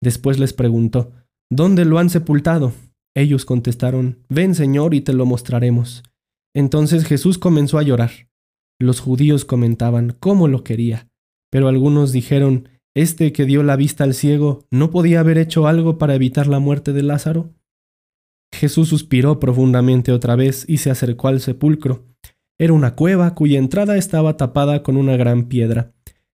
Después 0.00 0.38
les 0.38 0.52
preguntó, 0.52 1.12
¿Dónde 1.50 1.84
lo 1.84 1.98
han 1.98 2.10
sepultado? 2.10 2.72
Ellos 3.14 3.44
contestaron, 3.44 4.18
Ven 4.28 4.54
Señor 4.54 4.94
y 4.94 5.00
te 5.00 5.12
lo 5.12 5.26
mostraremos. 5.26 6.02
Entonces 6.54 7.04
Jesús 7.04 7.38
comenzó 7.38 7.78
a 7.78 7.82
llorar. 7.82 8.10
Los 8.80 9.00
judíos 9.00 9.44
comentaban 9.44 10.16
cómo 10.18 10.48
lo 10.48 10.64
quería, 10.64 11.08
pero 11.50 11.68
algunos 11.68 12.12
dijeron, 12.12 12.68
¿este 12.94 13.32
que 13.32 13.44
dio 13.44 13.62
la 13.62 13.76
vista 13.76 14.04
al 14.04 14.14
ciego 14.14 14.66
no 14.70 14.90
podía 14.90 15.20
haber 15.20 15.38
hecho 15.38 15.66
algo 15.66 15.98
para 15.98 16.14
evitar 16.14 16.46
la 16.46 16.58
muerte 16.58 16.92
de 16.92 17.02
Lázaro? 17.02 17.54
Jesús 18.52 18.88
suspiró 18.88 19.38
profundamente 19.38 20.12
otra 20.12 20.36
vez 20.36 20.64
y 20.68 20.78
se 20.78 20.90
acercó 20.90 21.28
al 21.28 21.40
sepulcro. 21.40 22.04
Era 22.58 22.72
una 22.72 22.94
cueva 22.94 23.34
cuya 23.34 23.58
entrada 23.58 23.96
estaba 23.96 24.36
tapada 24.36 24.82
con 24.82 24.96
una 24.96 25.16
gran 25.16 25.44
piedra. 25.44 25.92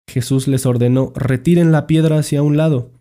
Jesús 0.07 0.47
les 0.47 0.65
ordenó, 0.65 1.13
retiren 1.15 1.71
la 1.71 1.87
piedra 1.87 2.19
hacia 2.19 2.43
un 2.43 2.57
lado. 2.57 2.91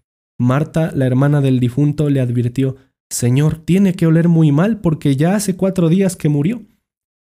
Marta, 0.40 0.90
la 0.94 1.06
hermana 1.06 1.42
del 1.42 1.60
difunto, 1.60 2.08
le 2.08 2.18
advirtió, 2.18 2.76
Señor, 3.10 3.58
tiene 3.58 3.92
que 3.92 4.06
oler 4.06 4.28
muy 4.28 4.52
mal 4.52 4.80
porque 4.80 5.14
ya 5.14 5.34
hace 5.34 5.54
cuatro 5.54 5.90
días 5.90 6.16
que 6.16 6.30
murió. 6.30 6.62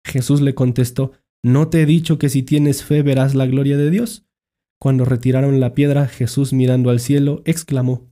Jesús 0.05 0.39
le 0.39 0.53
contestó, 0.53 1.13
¿no 1.43 1.67
te 1.67 1.81
he 1.81 1.88
dicho 1.88 2.19
que 2.19 2.29
si 2.29 2.43
tienes 2.43 2.83
fe 2.83 3.01
verás 3.01 3.33
la 3.33 3.47
gloria 3.47 3.75
de 3.75 3.89
Dios? 3.89 4.27
Cuando 4.79 5.03
retiraron 5.03 5.59
la 5.59 5.74
piedra, 5.74 6.05
Jesús 6.05 6.53
mirando 6.53 6.91
al 6.91 7.00
cielo, 7.00 7.41
exclamó, 7.45 8.05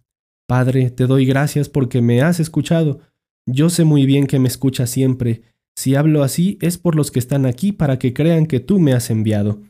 Padre, 0.48 0.90
te 0.90 1.06
doy 1.06 1.28
gracias 1.28 1.70
porque 1.70 2.02
me 2.02 2.24
has 2.24 2.40
escuchado. 2.40 3.02
Yo 3.46 3.70
sé 3.70 3.84
muy 3.84 4.08
bien 4.08 4.26
que 4.26 4.40
me 4.40 4.48
escuchas 4.48 4.90
siempre. 4.90 5.44
Si 5.76 5.94
hablo 5.94 6.24
así 6.24 6.58
es 6.62 6.80
por 6.80 6.96
los 6.96 7.12
que 7.12 7.20
están 7.20 7.46
aquí 7.46 7.72
para 7.72 8.00
que 8.00 8.16
crean 8.16 8.48
que 8.48 8.60
tú 8.60 8.80
me 8.80 8.94
has 8.94 9.12
enviado. 9.12 9.62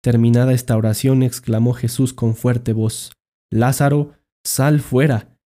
Terminada 0.00 0.54
esta 0.54 0.78
oración, 0.78 1.22
exclamó 1.22 1.74
Jesús 1.74 2.14
con 2.14 2.34
fuerte 2.34 2.72
voz, 2.72 3.12
Lázaro, 3.50 4.12
Sal 4.48 4.80
fuera. 4.80 5.36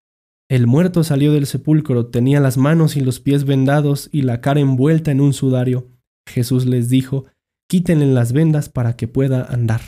El 0.49 0.69
muerto 0.69 1.03
salió 1.03 1.33
del 1.33 1.47
sepulcro, 1.47 2.07
tenía 2.07 2.39
las 2.39 2.57
manos 2.57 2.95
y 2.97 3.01
los 3.01 3.19
pies 3.19 3.45
vendados 3.45 4.09
y 4.13 4.23
la 4.23 4.41
cara 4.41 4.61
envuelta 4.61 5.11
en 5.11 5.21
un 5.21 5.33
sudario. 5.33 5.89
Jesús 6.25 6.67
les 6.67 6.89
dijo, 6.89 7.25
quítenle 7.69 8.07
las 8.07 8.33
vendas 8.33 8.69
para 8.69 8.95
que 8.95 9.09
pueda 9.09 9.43
andar. 9.43 9.81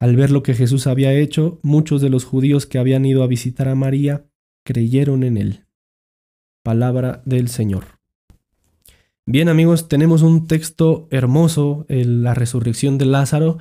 Al 0.00 0.16
ver 0.16 0.30
lo 0.30 0.42
que 0.42 0.54
Jesús 0.54 0.86
había 0.86 1.12
hecho, 1.12 1.60
muchos 1.62 2.00
de 2.00 2.08
los 2.08 2.24
judíos 2.24 2.64
que 2.64 2.78
habían 2.78 3.04
ido 3.04 3.22
a 3.22 3.26
visitar 3.26 3.68
a 3.68 3.74
María 3.74 4.24
creyeron 4.64 5.24
en 5.24 5.36
él. 5.36 5.66
Palabra 6.64 7.20
del 7.26 7.48
Señor. 7.48 7.84
Bien 9.26 9.50
amigos, 9.50 9.88
tenemos 9.88 10.22
un 10.22 10.46
texto 10.46 11.06
hermoso, 11.10 11.84
la 11.90 12.32
resurrección 12.32 12.96
de 12.96 13.04
Lázaro, 13.04 13.58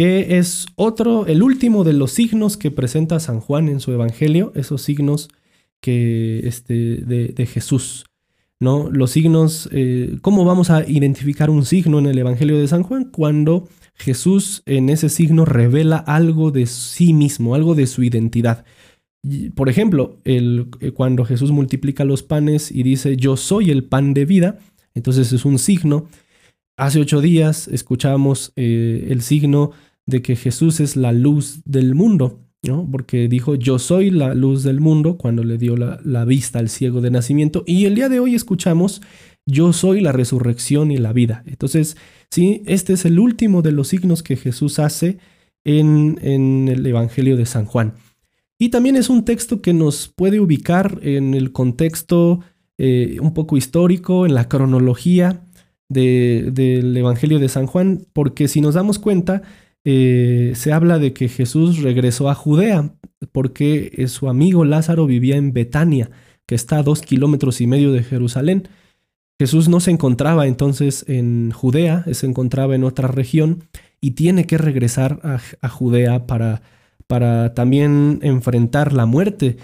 que 0.00 0.38
es 0.38 0.64
otro, 0.76 1.26
el 1.26 1.42
último 1.42 1.84
de 1.84 1.92
los 1.92 2.12
signos 2.12 2.56
que 2.56 2.70
presenta 2.70 3.20
San 3.20 3.38
Juan 3.38 3.68
en 3.68 3.80
su 3.80 3.92
Evangelio, 3.92 4.50
esos 4.54 4.80
signos 4.80 5.28
que, 5.82 6.40
este, 6.48 7.04
de, 7.04 7.44
Jesús. 7.44 8.06
¿no? 8.60 8.90
Los 8.90 9.10
signos, 9.10 9.68
eh, 9.72 10.16
¿cómo 10.22 10.46
vamos 10.46 10.70
a 10.70 10.88
identificar 10.88 11.50
un 11.50 11.66
signo 11.66 11.98
en 11.98 12.06
el 12.06 12.16
Evangelio 12.16 12.58
de 12.58 12.66
San 12.66 12.82
Juan? 12.82 13.10
Cuando 13.10 13.68
Jesús 13.92 14.62
en 14.64 14.88
ese 14.88 15.10
signo 15.10 15.44
revela 15.44 15.98
algo 15.98 16.50
de 16.50 16.64
sí 16.64 17.12
mismo, 17.12 17.54
algo 17.54 17.74
de 17.74 17.86
su 17.86 18.02
identidad. 18.02 18.64
Por 19.54 19.68
ejemplo, 19.68 20.16
el, 20.24 20.68
eh, 20.80 20.92
cuando 20.92 21.26
Jesús 21.26 21.50
multiplica 21.50 22.06
los 22.06 22.22
panes 22.22 22.72
y 22.72 22.84
dice, 22.84 23.18
yo 23.18 23.36
soy 23.36 23.70
el 23.70 23.84
pan 23.84 24.14
de 24.14 24.24
vida, 24.24 24.60
entonces 24.94 25.30
es 25.34 25.44
un 25.44 25.58
signo 25.58 26.08
Hace 26.80 26.98
ocho 26.98 27.20
días 27.20 27.68
escuchamos 27.68 28.54
eh, 28.56 29.08
el 29.10 29.20
signo 29.20 29.72
de 30.10 30.22
que 30.22 30.36
Jesús 30.36 30.80
es 30.80 30.96
la 30.96 31.12
luz 31.12 31.62
del 31.64 31.94
mundo, 31.94 32.40
¿no? 32.62 32.86
porque 32.90 33.28
dijo 33.28 33.54
yo 33.54 33.78
soy 33.78 34.10
la 34.10 34.34
luz 34.34 34.62
del 34.62 34.80
mundo 34.80 35.16
cuando 35.16 35.42
le 35.42 35.56
dio 35.56 35.76
la, 35.76 35.98
la 36.04 36.24
vista 36.26 36.58
al 36.58 36.68
ciego 36.68 37.00
de 37.00 37.10
nacimiento. 37.10 37.64
Y 37.66 37.86
el 37.86 37.94
día 37.94 38.08
de 38.08 38.20
hoy 38.20 38.34
escuchamos 38.34 39.00
yo 39.46 39.72
soy 39.72 40.00
la 40.00 40.12
resurrección 40.12 40.90
y 40.90 40.98
la 40.98 41.12
vida. 41.12 41.42
Entonces, 41.46 41.96
sí, 42.30 42.62
este 42.66 42.92
es 42.92 43.04
el 43.04 43.18
último 43.18 43.62
de 43.62 43.72
los 43.72 43.88
signos 43.88 44.22
que 44.22 44.36
Jesús 44.36 44.78
hace 44.78 45.18
en, 45.64 46.18
en, 46.22 46.68
el 46.68 46.86
Evangelio 46.86 47.36
de 47.36 47.46
San 47.46 47.64
Juan. 47.64 47.94
Y 48.58 48.68
también 48.68 48.96
es 48.96 49.08
un 49.08 49.24
texto 49.24 49.62
que 49.62 49.72
nos 49.72 50.08
puede 50.08 50.40
ubicar 50.40 50.98
en 51.02 51.34
el 51.34 51.52
contexto 51.52 52.40
eh, 52.78 53.18
un 53.20 53.34
poco 53.34 53.56
histórico 53.56 54.26
en 54.26 54.34
la 54.34 54.48
cronología 54.48 55.42
del 55.88 56.96
Evangelio 56.96 57.38
de 57.38 57.48
San 57.48 57.66
Juan, 57.66 58.06
porque 58.12 58.46
si 58.46 58.60
nos 58.60 58.74
damos 58.74 58.98
cuenta, 58.98 59.42
eh, 59.84 60.52
se 60.54 60.72
habla 60.72 60.98
de 60.98 61.12
que 61.12 61.28
Jesús 61.28 61.82
regresó 61.82 62.28
a 62.28 62.34
Judea, 62.34 62.92
porque 63.32 64.06
su 64.08 64.28
amigo 64.28 64.64
Lázaro 64.64 65.06
vivía 65.06 65.36
en 65.36 65.52
Betania, 65.52 66.10
que 66.46 66.54
está 66.54 66.78
a 66.78 66.82
dos 66.82 67.02
kilómetros 67.02 67.60
y 67.60 67.66
medio 67.66 67.92
de 67.92 68.02
Jerusalén. 68.02 68.68
Jesús 69.38 69.68
no 69.68 69.80
se 69.80 69.90
encontraba 69.90 70.46
entonces 70.46 71.04
en 71.08 71.50
Judea, 71.50 72.04
se 72.12 72.26
encontraba 72.26 72.74
en 72.74 72.84
otra 72.84 73.08
región 73.08 73.64
y 74.00 74.12
tiene 74.12 74.46
que 74.46 74.58
regresar 74.58 75.20
a, 75.22 75.68
Judea 75.68 76.26
para, 76.26 76.62
para 77.06 77.54
también 77.54 78.18
enfrentar 78.22 78.92
la 78.92 79.06
muerte. 79.06 79.56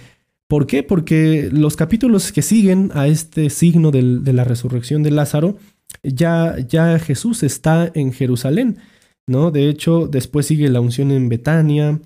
¿Por 0.48 0.66
qué? 0.66 0.82
Porque 0.82 1.50
los 1.52 1.76
capítulos 1.76 2.32
que 2.32 2.42
siguen 2.42 2.90
a 2.94 3.06
este 3.06 3.50
signo 3.50 3.90
de 3.90 4.32
la 4.32 4.44
resurrección 4.44 5.02
de 5.02 5.10
Lázaro, 5.10 5.56
ya, 6.02 6.56
ya 6.58 6.98
Jesús 6.98 7.42
está 7.42 7.90
en 7.94 8.12
Jerusalén, 8.12 8.78
¿no? 9.26 9.50
De 9.50 9.68
hecho, 9.68 10.06
después 10.06 10.46
sigue 10.46 10.68
la 10.68 10.80
unción 10.80 11.10
en 11.10 11.28
Betania, 11.28 12.00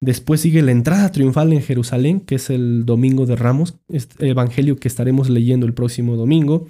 después 0.00 0.40
sigue 0.40 0.62
la 0.62 0.72
entrada 0.72 1.10
triunfal 1.12 1.52
en 1.52 1.62
Jerusalén, 1.62 2.20
que 2.20 2.36
es 2.36 2.50
el 2.50 2.84
domingo 2.84 3.26
de 3.26 3.36
Ramos, 3.36 3.74
este 3.88 4.28
evangelio 4.28 4.76
que 4.76 4.88
estaremos 4.88 5.30
leyendo 5.30 5.66
el 5.66 5.74
próximo 5.74 6.16
domingo. 6.16 6.68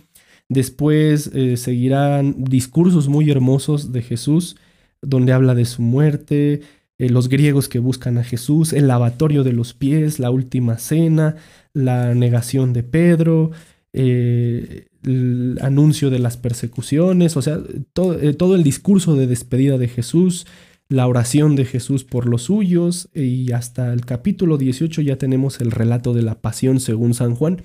Después 0.48 1.30
eh, 1.34 1.56
seguirán 1.56 2.44
discursos 2.44 3.08
muy 3.08 3.30
hermosos 3.30 3.92
de 3.92 4.02
Jesús, 4.02 4.56
donde 5.02 5.32
habla 5.32 5.54
de 5.54 5.64
su 5.64 5.82
muerte, 5.82 6.62
eh, 6.98 7.10
los 7.10 7.28
griegos 7.28 7.68
que 7.68 7.78
buscan 7.78 8.16
a 8.18 8.24
Jesús, 8.24 8.72
el 8.72 8.86
lavatorio 8.88 9.44
de 9.44 9.52
los 9.52 9.74
pies, 9.74 10.18
la 10.18 10.30
última 10.30 10.78
cena, 10.78 11.36
la 11.74 12.14
negación 12.14 12.72
de 12.72 12.82
Pedro, 12.84 13.50
eh, 13.98 14.88
el 15.04 15.58
anuncio 15.62 16.10
de 16.10 16.18
las 16.18 16.36
persecuciones, 16.36 17.34
o 17.38 17.40
sea, 17.40 17.54
eh, 17.54 18.34
todo, 18.34 18.54
el 18.54 18.62
discurso 18.62 19.14
de 19.14 19.26
despedida 19.26 19.78
de 19.78 19.88
Jesús, 19.88 20.46
la 20.90 21.06
oración 21.06 21.56
de 21.56 21.64
Jesús 21.64 22.04
por 22.04 22.26
los 22.26 22.42
suyos 22.42 23.08
y 23.14 23.52
hasta 23.52 23.94
el 23.94 24.04
capítulo 24.04 24.58
18 24.58 25.00
ya 25.00 25.16
tenemos 25.16 25.62
el 25.62 25.70
relato 25.70 26.12
de 26.12 26.20
la 26.20 26.42
pasión 26.42 26.78
según 26.78 27.14
San 27.14 27.34
Juan. 27.34 27.62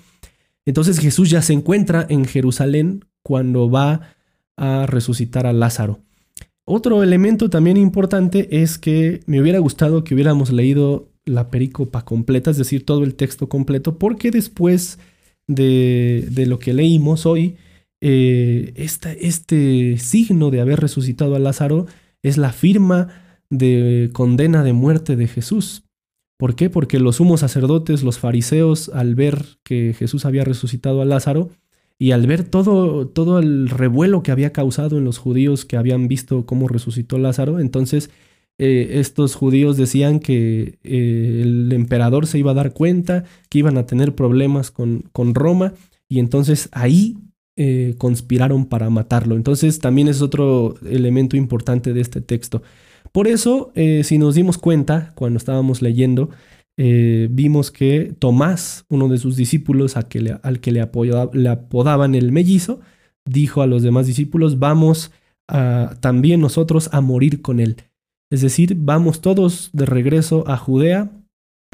Entonces 0.66 1.00
Jesús 1.00 1.30
ya 1.30 1.42
se 1.42 1.52
encuentra 1.52 2.06
en 2.10 2.24
Jerusalén 2.24 3.04
cuando 3.24 3.70
va 3.70 4.16
a 4.56 4.86
resucitar 4.86 5.46
a 5.46 5.54
Lázaro. 5.54 6.00
Otro 6.64 7.04
elemento 7.04 7.50
también 7.50 7.76
importante 7.76 8.62
es 8.62 8.78
que 8.78 9.20
me 9.26 9.42
hubiera 9.42 9.60
gustado 9.60 10.06
que 10.06 10.14
hubiéramos 10.14 10.50
leído 10.50 11.10
la 11.26 11.52
pericopa 11.52 12.06
completa, 12.06 12.52
es 12.52 12.58
decir, 12.58 12.86
todo 12.86 13.04
el 13.04 13.16
texto 13.16 13.50
completo, 13.50 13.98
porque 13.98 14.32
después 14.32 14.98
de, 15.48 16.46
lo 16.48 16.60
que 16.60 16.74
leímos 16.74 17.26
hoy, 17.26 17.58
eh, 18.02 18.74
este 18.76 19.98
signo 19.98 20.50
de 20.50 20.62
haber 20.62 20.80
resucitado 20.80 21.36
a 21.36 21.40
Lázaro 21.40 21.86
es 22.24 22.38
la 22.38 22.52
firma 22.52 23.10
de 23.50 24.10
condena 24.14 24.64
de 24.64 24.74
muerte 24.74 25.16
de 25.16 25.28
Jesús. 25.28 25.84
¿Por 26.38 26.56
qué? 26.56 26.70
Porque 26.70 27.00
los 27.00 27.18
sumos 27.18 27.42
sacerdotes, 27.42 28.02
los 28.02 28.18
fariseos, 28.18 28.90
al 28.90 29.14
ver 29.14 29.60
que 29.64 29.94
Jesús 29.98 30.26
había 30.26 30.44
resucitado 30.44 31.02
a 31.02 31.06
Lázaro, 31.06 31.52
y 32.02 32.14
al 32.14 32.26
ver 32.26 32.44
todo, 32.44 33.08
todo 33.08 33.38
el 33.38 33.70
revuelo 33.70 34.24
que 34.24 34.32
había 34.32 34.52
causado 34.52 34.98
en 34.98 35.04
los 35.04 35.20
judíos 35.20 35.66
que 35.66 35.78
habían 35.78 36.08
visto 36.08 36.48
cómo 36.48 36.68
resucitó 36.68 37.20
Lázaro, 37.20 37.60
entonces 37.60 38.10
eh, 38.64 39.00
estos 39.00 39.34
judíos 39.34 39.76
decían 39.76 40.20
que 40.20 40.78
eh, 40.84 41.40
el 41.42 41.72
emperador 41.74 42.28
se 42.28 42.38
iba 42.38 42.52
a 42.52 42.54
dar 42.54 42.74
cuenta, 42.74 43.24
que 43.50 43.58
iban 43.58 43.76
a 43.76 43.88
tener 43.88 44.14
problemas 44.14 44.70
con, 44.70 45.06
con 45.14 45.34
Roma, 45.34 45.74
y 46.08 46.20
entonces 46.20 46.70
ahí 46.72 47.18
eh, 47.56 47.96
conspiraron 47.98 48.68
para 48.68 48.92
matarlo. 48.92 49.36
Entonces 49.36 49.80
también 49.80 50.08
es 50.08 50.22
otro 50.22 50.76
elemento 50.88 51.38
importante 51.38 51.92
de 51.92 52.02
este 52.02 52.22
texto. 52.22 52.62
Por 53.12 53.28
eso, 53.28 53.74
si 53.76 54.18
nos 54.20 54.36
dimos 54.36 54.58
cuenta 54.58 55.12
cuando 55.16 55.38
estábamos 55.38 55.82
leyendo, 55.82 56.30
vimos 56.78 57.70
que 57.70 58.16
Tomás, 58.20 58.86
uno 58.88 59.10
de 59.10 59.18
sus 59.18 59.36
discípulos 59.36 59.98
al 59.98 60.08
que, 60.08 60.22
le, 60.22 60.82
apodaban 61.50 62.16
el 62.16 62.32
mellizo, 62.32 62.80
dijo 63.26 63.64
a 63.64 63.68
los 63.68 63.84
demás 63.84 64.08
discípulos, 64.08 64.60
vamos 64.60 65.12
también 66.00 66.40
nosotros 66.40 66.90
a 66.94 67.02
morir 67.02 67.42
con 67.42 67.60
él. 67.60 67.76
Es 68.32 68.42
decir, 68.42 68.76
vamos 68.80 69.22
todos 69.22 69.70
de 69.74 69.86
regreso 69.86 70.44
a 70.48 70.58
Judea, 70.58 71.12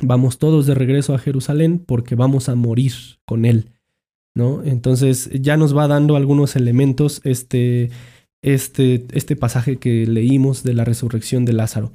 vamos 0.01 0.37
todos 0.37 0.65
de 0.65 0.75
regreso 0.75 1.15
a 1.15 1.19
Jerusalén 1.19 1.79
porque 1.79 2.15
vamos 2.15 2.49
a 2.49 2.55
morir 2.55 2.93
con 3.25 3.45
él. 3.45 3.71
¿no? 4.37 4.63
Entonces 4.63 5.29
ya 5.33 5.57
nos 5.57 5.75
va 5.75 5.87
dando 5.87 6.15
algunos 6.15 6.55
elementos 6.55 7.21
este, 7.23 7.89
este, 8.43 9.05
este 9.11 9.35
pasaje 9.35 9.77
que 9.77 10.05
leímos 10.05 10.63
de 10.63 10.75
la 10.75 10.85
resurrección 10.85 11.43
de 11.43 11.53
Lázaro. 11.53 11.91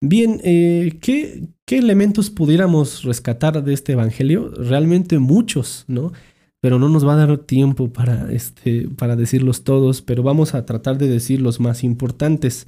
Bien, 0.00 0.40
eh, 0.44 0.98
¿qué, 1.00 1.48
elementos 1.68 2.30
pudiéramos 2.30 3.04
rescatar 3.04 3.62
de 3.62 3.74
este 3.74 3.92
Evangelio? 3.92 4.50
Realmente 4.50 5.18
muchos, 5.18 5.84
¿no? 5.86 6.12
Pero 6.60 6.78
no 6.78 6.88
nos 6.88 7.06
va 7.06 7.14
a 7.14 7.26
dar 7.26 7.38
tiempo 7.38 7.92
para, 7.92 8.32
este, 8.32 8.88
para 8.88 9.14
decirlos 9.14 9.62
todos, 9.64 10.00
pero 10.00 10.22
vamos 10.22 10.54
a 10.54 10.64
tratar 10.64 10.96
de 10.96 11.08
decir 11.08 11.42
los 11.42 11.60
más 11.60 11.84
importantes. 11.84 12.66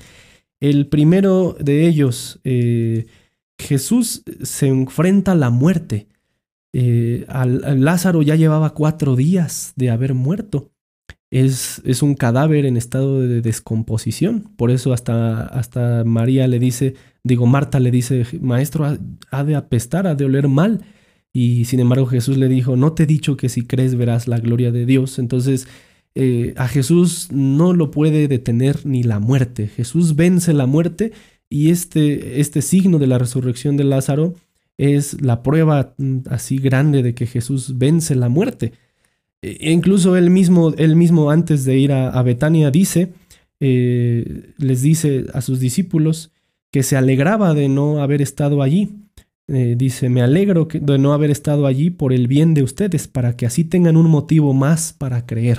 El 0.60 0.88
primero 0.88 1.56
de 1.60 1.86
ellos, 1.86 2.40
eh, 2.44 3.06
Jesús 3.58 4.22
se 4.42 4.68
enfrenta 4.68 5.32
a 5.32 5.36
la 5.36 5.50
muerte. 5.50 6.08
Eh, 6.72 7.26
Lázaro 7.76 8.22
ya 8.22 8.36
llevaba 8.36 8.74
cuatro 8.74 9.16
días 9.16 9.72
de 9.76 9.90
haber 9.90 10.14
muerto 10.14 10.72
es, 11.30 11.82
es, 11.84 12.02
un 12.02 12.14
cadáver 12.14 12.66
en 12.66 12.76
estado 12.76 13.20
de 13.20 13.40
descomposición. 13.40 14.52
Por 14.56 14.70
eso 14.70 14.92
hasta, 14.92 15.46
hasta 15.46 16.04
María 16.04 16.46
le 16.46 16.58
dice, 16.58 16.94
digo, 17.24 17.46
Marta 17.46 17.80
le 17.80 17.90
dice, 17.90 18.24
maestro, 18.40 18.96
ha, 19.30 19.44
de 19.44 19.56
apestar, 19.56 20.06
ha 20.06 20.14
de 20.14 20.24
oler 20.24 20.48
mal. 20.48 20.84
Y 21.32 21.66
sin 21.66 21.80
embargo 21.80 22.06
Jesús 22.06 22.38
le 22.38 22.48
dijo, 22.48 22.76
no 22.76 22.92
te 22.92 23.02
he 23.02 23.06
dicho 23.06 23.36
que 23.36 23.48
si 23.48 23.66
crees 23.66 23.96
verás 23.96 24.28
la 24.28 24.38
gloria 24.38 24.72
de 24.72 24.86
Dios. 24.86 25.18
Entonces 25.18 25.68
eh, 26.18 26.54
a 26.56 26.66
Jesús 26.66 27.28
no 27.30 27.74
lo 27.74 27.90
puede 27.90 28.26
detener 28.26 28.86
ni 28.86 29.02
la 29.02 29.18
muerte. 29.18 29.68
Jesús 29.68 30.16
vence 30.16 30.54
la 30.54 30.64
muerte 30.64 31.12
y 31.50 31.68
este, 31.68 32.40
este 32.40 32.62
signo 32.62 32.98
de 32.98 33.06
la 33.06 33.18
resurrección 33.18 33.76
de 33.76 33.84
Lázaro 33.84 34.34
es 34.78 35.20
la 35.20 35.42
prueba 35.42 35.92
mm, 35.98 36.20
así 36.30 36.56
grande 36.56 37.02
de 37.02 37.14
que 37.14 37.26
Jesús 37.26 37.76
vence 37.76 38.14
la 38.14 38.30
muerte. 38.30 38.72
E 39.42 39.70
incluso 39.70 40.16
él 40.16 40.30
mismo, 40.30 40.72
él 40.78 40.96
mismo 40.96 41.30
antes 41.30 41.66
de 41.66 41.76
ir 41.76 41.92
a, 41.92 42.22
Betania 42.22 42.70
dice, 42.70 43.12
eh, 43.60 44.54
les 44.56 44.80
dice 44.80 45.26
a 45.34 45.42
sus 45.42 45.60
discípulos 45.60 46.30
que 46.72 46.82
se 46.82 46.96
alegraba 46.96 47.52
de 47.52 47.68
no 47.68 48.00
haber 48.00 48.22
estado 48.22 48.62
allí. 48.62 48.88
Eh, 49.48 49.74
dice, 49.76 50.08
me 50.08 50.22
alegro 50.22 50.66
de 50.72 50.98
no 50.98 51.12
haber 51.12 51.30
estado 51.30 51.66
allí 51.66 51.90
por 51.90 52.14
el 52.14 52.26
bien 52.26 52.54
de 52.54 52.62
ustedes, 52.62 53.06
para 53.06 53.36
que 53.36 53.44
así 53.44 53.64
tengan 53.64 53.98
un 53.98 54.08
motivo 54.08 54.54
más 54.54 54.94
para 54.94 55.26
creer. 55.26 55.58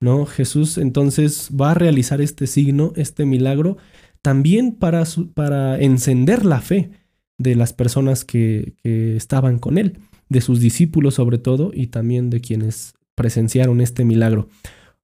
¿No? 0.00 0.26
Jesús 0.26 0.78
entonces 0.78 1.50
va 1.58 1.72
a 1.72 1.74
realizar 1.74 2.20
este 2.20 2.46
signo, 2.46 2.92
este 2.96 3.24
milagro, 3.24 3.78
también 4.22 4.72
para, 4.72 5.04
para 5.34 5.80
encender 5.80 6.44
la 6.44 6.60
fe 6.60 6.90
de 7.36 7.54
las 7.56 7.72
personas 7.72 8.24
que, 8.24 8.74
que 8.82 9.16
estaban 9.16 9.58
con 9.58 9.78
él, 9.78 9.98
de 10.28 10.40
sus 10.40 10.60
discípulos 10.60 11.14
sobre 11.14 11.38
todo, 11.38 11.72
y 11.74 11.88
también 11.88 12.30
de 12.30 12.40
quienes 12.40 12.94
presenciaron 13.14 13.80
este 13.80 14.04
milagro. 14.04 14.48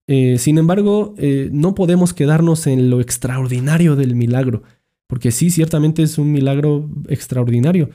Eh, 0.07 0.37
sin 0.39 0.59
embargo, 0.59 1.15
eh, 1.17 1.49
no 1.53 1.75
podemos 1.75 2.13
quedarnos 2.13 2.67
en 2.67 2.91
lo 2.91 3.01
extraordinario 3.01 3.97
del 3.97 4.15
milagro, 4.15 4.63
porque 5.07 5.31
sí, 5.31 5.51
ciertamente 5.51 6.03
es 6.03 6.19
un 6.19 6.33
milagro 6.33 6.89
extraordinario, 7.09 7.91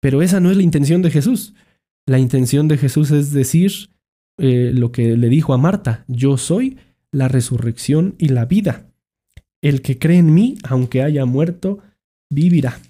pero 0.00 0.22
esa 0.22 0.40
no 0.40 0.50
es 0.50 0.56
la 0.56 0.62
intención 0.62 1.02
de 1.02 1.10
Jesús. 1.10 1.54
La 2.06 2.18
intención 2.18 2.68
de 2.68 2.76
Jesús 2.76 3.10
es 3.10 3.32
decir 3.32 3.88
eh, 4.38 4.72
lo 4.74 4.92
que 4.92 5.16
le 5.16 5.28
dijo 5.28 5.54
a 5.54 5.58
Marta, 5.58 6.04
yo 6.08 6.36
soy 6.36 6.78
la 7.10 7.28
resurrección 7.28 8.14
y 8.18 8.28
la 8.28 8.44
vida. 8.44 8.86
El 9.62 9.82
que 9.82 9.98
cree 9.98 10.18
en 10.18 10.34
mí, 10.34 10.56
aunque 10.64 11.02
haya 11.02 11.24
muerto, 11.24 11.78
vivirá. 12.30 12.80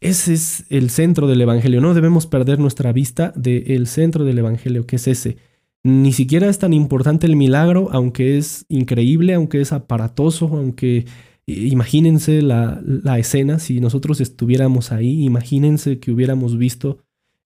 Ese 0.00 0.34
es 0.34 0.64
el 0.68 0.90
centro 0.90 1.26
del 1.26 1.40
Evangelio. 1.40 1.80
No 1.80 1.94
debemos 1.94 2.26
perder 2.26 2.58
nuestra 2.58 2.92
vista 2.92 3.32
del 3.34 3.86
centro 3.86 4.24
del 4.24 4.38
Evangelio, 4.38 4.86
que 4.86 4.96
es 4.96 5.08
ese 5.08 5.38
ni 5.86 6.12
siquiera 6.12 6.48
es 6.48 6.58
tan 6.58 6.72
importante 6.72 7.28
el 7.28 7.36
milagro, 7.36 7.90
aunque 7.92 8.38
es 8.38 8.66
increíble, 8.68 9.34
aunque 9.34 9.60
es 9.60 9.72
aparatoso, 9.72 10.48
aunque 10.48 11.06
imagínense 11.46 12.42
la, 12.42 12.82
escena, 13.18 13.60
si 13.60 13.78
nosotros 13.78 14.20
estuviéramos 14.20 14.90
ahí, 14.90 15.22
imagínense 15.22 16.00
que 16.00 16.10
hubiéramos 16.10 16.58
visto 16.58 16.98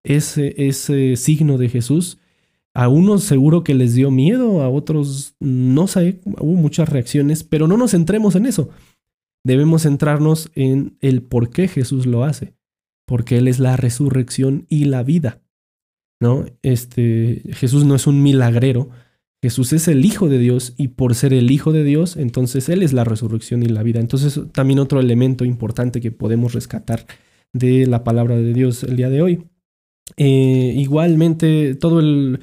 ese, 0.05 0.55
ese 0.57 1.17
signo 1.17 1.59
de 1.59 1.69
Jesús. 1.69 2.17
A 2.75 2.89
unos 2.89 3.25
seguro 3.25 3.65
que 3.65 3.75
les 3.75 3.95
dio 3.95 4.11
miedo, 4.11 4.63
a 4.63 4.69
otros 4.69 5.35
no 5.41 5.87
sé, 5.87 6.21
hubo 6.25 6.55
muchas 6.55 6.89
reacciones, 6.89 7.43
pero 7.45 7.67
no 7.67 7.77
nos 7.77 7.91
centremos 7.93 8.37
en 8.37 8.47
eso. 8.47 8.71
Debemos 9.45 9.83
centrarnos 9.83 10.51
en 10.55 10.97
el 11.01 11.23
por 11.23 11.51
qué 11.51 11.67
Jesús 11.67 12.07
lo 12.07 12.25
hace, 12.25 12.55
porque 13.07 13.39
Él 13.39 13.49
es 13.49 13.59
la 13.59 13.77
resurrección 13.77 14.67
y 14.69 14.85
la 14.85 15.03
vida. 15.03 15.43
¿no? 16.21 16.45
Este, 16.63 17.43
Jesús 17.53 17.85
no 17.85 17.95
es 17.95 18.07
un 18.07 18.23
milagrero, 18.23 18.91
Jesús 19.43 19.73
es 19.73 19.89
el 19.89 20.05
Hijo 20.05 20.29
de 20.29 20.39
Dios 20.39 20.75
y 20.77 20.89
por 20.89 21.15
ser 21.15 21.33
el 21.33 21.51
Hijo 21.51 21.73
de 21.73 21.83
Dios, 21.83 22.17
entonces 22.17 22.69
Él 22.69 22.83
es 22.83 22.93
la 22.93 23.05
resurrección 23.05 23.63
y 23.63 23.67
la 23.67 23.83
vida. 23.83 24.01
Entonces 24.01 24.39
también 24.53 24.79
otro 24.79 25.01
elemento 25.01 25.45
importante 25.47 26.01
que 26.01 26.13
podemos 26.13 26.53
rescatar 26.53 27.07
de 27.53 27.87
la 27.87 28.05
palabra 28.05 28.37
de 28.37 28.53
Dios 28.53 28.85
el 28.85 28.97
día 28.97 29.09
de 29.09 29.23
hoy. 29.23 29.45
Eh, 30.17 30.75
igualmente, 30.77 31.75
todo 31.75 32.01
el, 32.01 32.41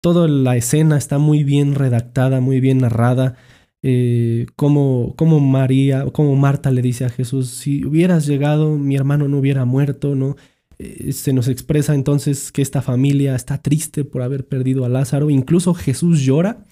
toda 0.00 0.28
la 0.28 0.56
escena 0.56 0.96
está 0.96 1.18
muy 1.18 1.44
bien 1.44 1.74
redactada, 1.74 2.40
muy 2.40 2.60
bien 2.60 2.78
narrada. 2.78 3.36
Eh, 3.82 4.46
como, 4.56 5.14
como 5.16 5.40
María, 5.40 6.06
como 6.06 6.36
Marta 6.36 6.70
le 6.70 6.80
dice 6.80 7.04
a 7.04 7.10
Jesús, 7.10 7.50
si 7.50 7.84
hubieras 7.84 8.26
llegado, 8.26 8.78
mi 8.78 8.96
hermano 8.96 9.28
no 9.28 9.38
hubiera 9.38 9.66
muerto, 9.66 10.14
¿no? 10.14 10.36
Eh, 10.78 11.12
se 11.12 11.32
nos 11.32 11.48
expresa 11.48 11.94
entonces 11.94 12.50
que 12.50 12.62
esta 12.62 12.82
familia 12.82 13.34
está 13.34 13.58
triste 13.58 14.04
por 14.04 14.22
haber 14.22 14.46
perdido 14.46 14.84
a 14.84 14.88
Lázaro. 14.88 15.30
Incluso 15.30 15.74
Jesús 15.74 16.20
llora, 16.20 16.64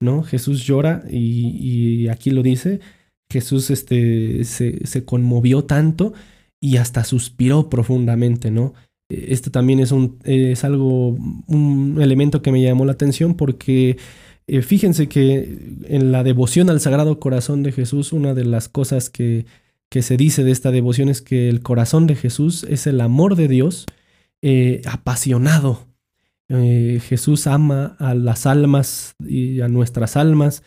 ¿no? 0.00 0.22
Jesús 0.22 0.64
llora 0.64 1.04
y, 1.10 2.08
aquí 2.08 2.30
lo 2.30 2.42
dice. 2.42 2.80
Jesús 3.30 3.70
este, 3.70 4.44
se, 4.44 5.04
conmovió 5.04 5.64
tanto 5.64 6.12
y 6.60 6.76
hasta 6.76 7.04
suspiró 7.04 7.68
profundamente, 7.68 8.50
¿no? 8.50 8.74
Eh, 9.08 9.26
este 9.30 9.50
también 9.50 9.80
es, 9.80 9.92
un, 9.92 10.18
algo, 10.62 11.16
un 11.46 11.98
elemento 12.00 12.42
que 12.42 12.52
me 12.52 12.62
llamó 12.62 12.84
la 12.84 12.92
atención 12.92 13.34
porque 13.34 13.96
eh, 14.46 14.62
fíjense 14.62 15.08
que 15.08 15.58
en 15.84 16.12
la 16.12 16.22
devoción 16.22 16.70
al 16.70 16.80
Sagrado 16.80 17.18
Corazón 17.20 17.62
de 17.62 17.72
Jesús, 17.72 18.12
una 18.12 18.34
de 18.34 18.44
las 18.44 18.68
cosas 18.68 19.10
que 19.10 19.46
se 19.90 20.16
dice 20.16 20.44
de 20.44 20.50
esta 20.50 20.70
devoción 20.70 21.08
es 21.08 21.22
que 21.22 21.48
el 21.48 21.62
corazón 21.62 22.06
de 22.06 22.16
Jesús 22.16 22.64
es 22.68 22.86
el 22.86 23.00
amor 23.00 23.34
de 23.36 23.48
Dios 23.48 23.86
eh, 24.42 24.82
apasionado. 24.86 25.86
Jesús 26.48 27.48
ama 27.48 27.96
a 27.98 28.14
las 28.14 28.46
almas 28.46 29.16
y 29.18 29.62
a 29.62 29.68
nuestras 29.68 30.16
almas 30.16 30.62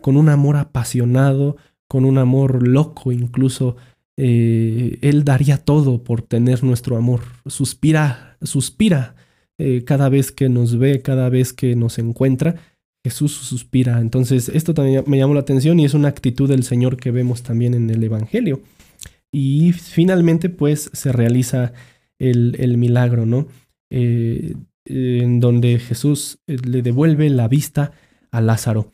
con 0.00 0.16
un 0.16 0.28
amor 0.28 0.56
apasionado, 0.56 1.56
con 1.88 2.04
un 2.04 2.18
amor 2.18 2.68
loco 2.68 3.10
incluso. 3.10 3.76
Eh, 4.16 4.98
él 5.02 5.24
daría 5.24 5.58
todo 5.58 6.02
por 6.02 6.22
tener 6.22 6.62
nuestro 6.64 6.96
amor. 6.96 7.20
Suspira, 7.46 8.36
suspira 8.42 9.16
cada 9.86 10.08
vez 10.08 10.32
que 10.32 10.48
nos 10.48 10.76
ve, 10.78 11.00
cada 11.00 11.28
vez 11.28 11.52
que 11.52 11.76
nos 11.76 11.98
encuentra. 12.00 12.56
Jesús 13.04 13.32
suspira. 13.32 14.00
Entonces, 14.00 14.48
esto 14.48 14.72
también 14.72 15.04
me 15.06 15.18
llamó 15.18 15.34
la 15.34 15.40
atención 15.40 15.78
y 15.78 15.84
es 15.84 15.94
una 15.94 16.08
actitud 16.08 16.48
del 16.48 16.64
Señor 16.64 16.96
que 16.96 17.10
vemos 17.10 17.42
también 17.42 17.74
en 17.74 17.90
el 17.90 18.02
Evangelio. 18.02 18.62
Y 19.30 19.72
finalmente, 19.72 20.48
pues, 20.48 20.90
se 20.92 21.12
realiza 21.12 21.72
el, 22.18 22.78
milagro, 22.78 23.26
¿no? 23.26 23.46
Eh, 23.90 24.54
en 24.86 25.40
donde 25.40 25.78
Jesús 25.78 26.38
eh, 26.46 26.56
le 26.64 26.82
devuelve 26.82 27.28
la 27.28 27.48
vista 27.48 27.92
a 28.30 28.40
Lázaro. 28.40 28.92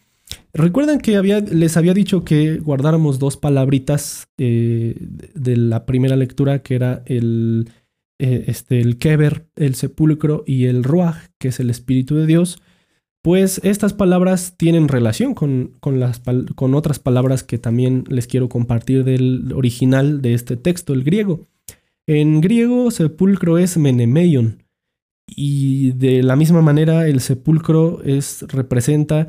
Recuerdan 0.53 0.99
que 1.01 1.21
les 1.53 1.77
había 1.77 1.95
dicho 1.95 2.25
que 2.25 2.59
guardáramos 2.59 3.19
dos 3.19 3.37
palabritas 3.37 4.29
eh, 4.37 4.97
de 5.35 5.57
la 5.57 5.87
primera 5.87 6.17
lectura, 6.17 6.63
que 6.63 6.75
era 6.75 7.03
el, 7.07 7.71
este, 8.19 8.81
el 8.81 8.99
Keber, 8.99 9.47
el 9.57 9.77
sepulcro, 9.77 10.43
y 10.47 10.65
el 10.65 10.83
Ruach, 10.83 11.29
que 11.39 11.49
es 11.49 11.61
el 11.61 11.71
Espíritu 11.71 12.17
de 12.17 12.27
Dios. 12.27 12.61
Pues 13.23 13.61
estas 13.65 13.93
palabras 13.93 14.57
tienen 14.57 14.89
relación 14.89 15.35
con, 15.35 15.75
las, 15.85 16.23
con, 16.55 16.75
otras 16.75 16.99
palabras 16.99 17.45
que 17.45 17.59
también 17.59 18.05
les 18.09 18.27
quiero 18.27 18.49
compartir 18.49 19.05
del 19.05 19.53
original 19.55 20.23
de 20.23 20.35
este 20.35 20.57
texto, 20.57 20.95
el 20.95 21.05
griego. 21.05 21.47
En 22.07 22.41
griego, 22.41 22.91
sepulcro 22.91 23.59
es 23.59 23.77
menemeion, 23.77 24.65
y 25.37 25.93
de 25.93 26.23
la 26.23 26.35
misma 26.35 26.63
manera 26.63 27.07
el 27.07 27.21
sepulcro 27.21 28.03
es, 28.03 28.45
representa 28.49 29.29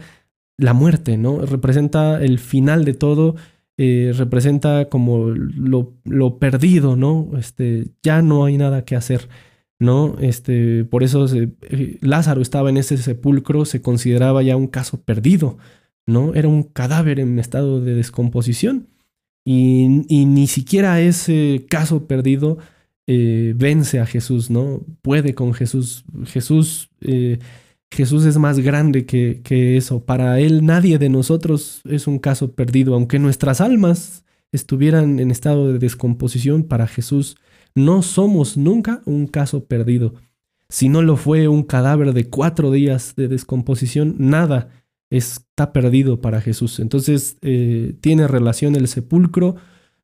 la 0.62 0.74
muerte, 0.74 1.18
¿no? 1.18 1.46
Representa 1.46 2.24
el 2.24 2.40
final 2.40 2.86
de 2.86 2.94
todo, 2.94 3.36
eh, 3.78 4.14
representa 4.16 4.90
como 4.90 5.30
lo, 5.30 5.94
lo, 6.06 6.38
perdido, 6.40 6.96
¿no? 6.96 7.32
Este, 7.38 7.88
ya 8.04 8.22
no 8.22 8.46
hay 8.46 8.58
nada 8.58 8.86
que 8.86 8.96
hacer. 8.96 9.28
¿no? 9.82 10.16
Este, 10.20 10.86
por 10.86 11.02
eso 11.02 11.26
eh, 11.36 11.98
Lázaro 12.02 12.42
estaba 12.42 12.70
en 12.70 12.78
ese 12.78 12.98
sepulcro, 12.98 13.66
se 13.66 13.82
consideraba 13.82 14.44
ya 14.44 14.56
un 14.56 14.68
caso 14.68 15.02
perdido, 15.02 15.58
¿no? 16.06 16.36
Era 16.36 16.48
un 16.48 16.62
cadáver 16.62 17.20
en 17.20 17.40
estado 17.40 17.82
de 17.82 17.96
descomposición. 17.96 18.90
Y, 19.44 19.88
ni 19.88 20.46
siquiera 20.46 21.02
ese 21.02 21.66
caso 21.68 22.06
perdido 22.06 22.60
eh, 23.08 23.54
vence 23.58 24.00
a 24.00 24.06
Jesús, 24.06 24.52
¿no? 24.52 24.86
Puede 25.02 25.34
con 25.34 25.56
Jesús. 25.56 26.06
Jesús, 26.26 26.92
Jesús 27.92 28.26
es 28.26 28.38
más 28.38 28.60
grande 28.60 29.06
que, 29.06 29.42
que 29.44 29.78
eso. 29.78 30.04
Para 30.04 30.40
Él 30.40 30.66
nadie 30.66 30.98
de 30.98 31.10
nosotros 31.10 31.82
es 31.86 32.08
un 32.08 32.20
caso 32.20 32.54
perdido. 32.54 32.96
Aunque 32.96 33.20
nuestras 33.20 33.62
almas 33.62 34.24
estuvieran 34.52 35.20
en 35.20 35.32
estado 35.32 35.72
de 35.72 35.80
descomposición, 35.80 36.64
para 36.64 36.88
Jesús 36.88 37.38
no 37.76 38.02
somos 38.02 38.58
nunca 38.58 39.02
un 39.06 39.28
caso 39.28 39.66
perdido. 39.66 40.14
Si 40.70 40.88
no 40.88 41.02
lo 41.02 41.18
fue 41.18 41.48
un 41.48 41.64
cadáver 41.64 42.14
de 42.14 42.30
cuatro 42.30 42.72
días 42.72 43.16
de 43.16 43.28
descomposición, 43.28 44.16
nada 44.18 44.70
está 45.10 45.74
perdido 45.74 46.22
para 46.22 46.42
Jesús. 46.42 46.80
Entonces 46.80 47.38
eh, 47.42 47.96
tiene 48.00 48.28
relación 48.28 48.76
el 48.76 48.88
sepulcro 48.88 49.58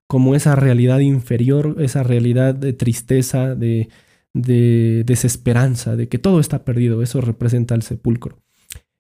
como 0.08 0.36
esa 0.36 0.56
realidad 0.56 1.00
inferior, 1.00 1.78
esa 1.80 2.04
realidad 2.04 2.54
de 2.54 2.74
tristeza, 2.74 3.56
de, 3.56 3.90
desesperanza, 4.34 5.96
de 5.96 6.08
que 6.08 6.20
todo 6.20 6.40
está 6.40 6.64
perdido. 6.64 7.02
Eso 7.02 7.22
representa 7.22 7.76
el 7.76 7.82
sepulcro. 7.82 8.40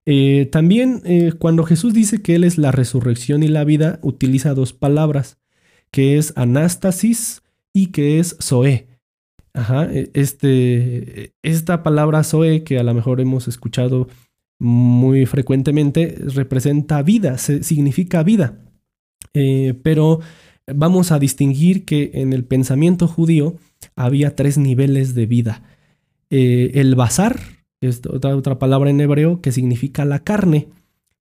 Eh, 0.05 0.47
también 0.51 1.01
eh, 1.03 1.33
cuando 1.37 1.63
Jesús 1.63 1.93
dice 1.93 2.21
que 2.21 2.35
Él 2.35 2.45
es 2.45 2.57
la 2.57 2.71
resurrección 2.71 3.43
y 3.43 3.49
la 3.49 3.65
vida, 3.65 3.99
utiliza 4.01 4.53
dos 4.53 4.71
palabras, 4.71 5.37
que 5.91 6.17
es 6.17 6.31
anástasis 6.37 7.43
y 7.73 7.87
que 7.87 8.19
es 8.19 8.37
Zoe. 8.41 8.87
Ajá, 9.53 9.85
e, 9.91 10.09
este, 10.13 11.33
esta 11.43 11.83
palabra 11.83 12.23
Zoe, 12.23 12.63
que 12.63 12.79
a 12.79 12.83
lo 12.83 12.93
mejor 12.93 13.19
hemos 13.19 13.49
escuchado 13.49 14.07
muy 14.59 15.25
frecuentemente, 15.25 16.15
representa 16.33 17.01
vida, 17.01 17.37
significa 17.37 18.23
vida. 18.23 18.59
Eh, 19.33 19.73
pero 19.83 20.21
vamos 20.73 21.11
a 21.11 21.19
distinguir 21.19 21.85
que 21.85 22.11
en 22.13 22.33
el 22.33 22.43
pensamiento 22.43 23.07
judío 23.07 23.55
había 23.95 24.35
tres 24.35 24.57
niveles 24.57 25.15
de 25.15 25.25
vida. 25.25 25.63
Eh, 26.29 26.71
el 26.75 26.95
bazar, 26.95 27.39
es 27.81 28.01
otra, 28.09 28.59
palabra 28.59 28.89
en 28.89 28.99
hebreo 28.99 29.41
que 29.41 29.51
significa 29.51 30.03
la 30.05 30.23
carne, 30.23 30.67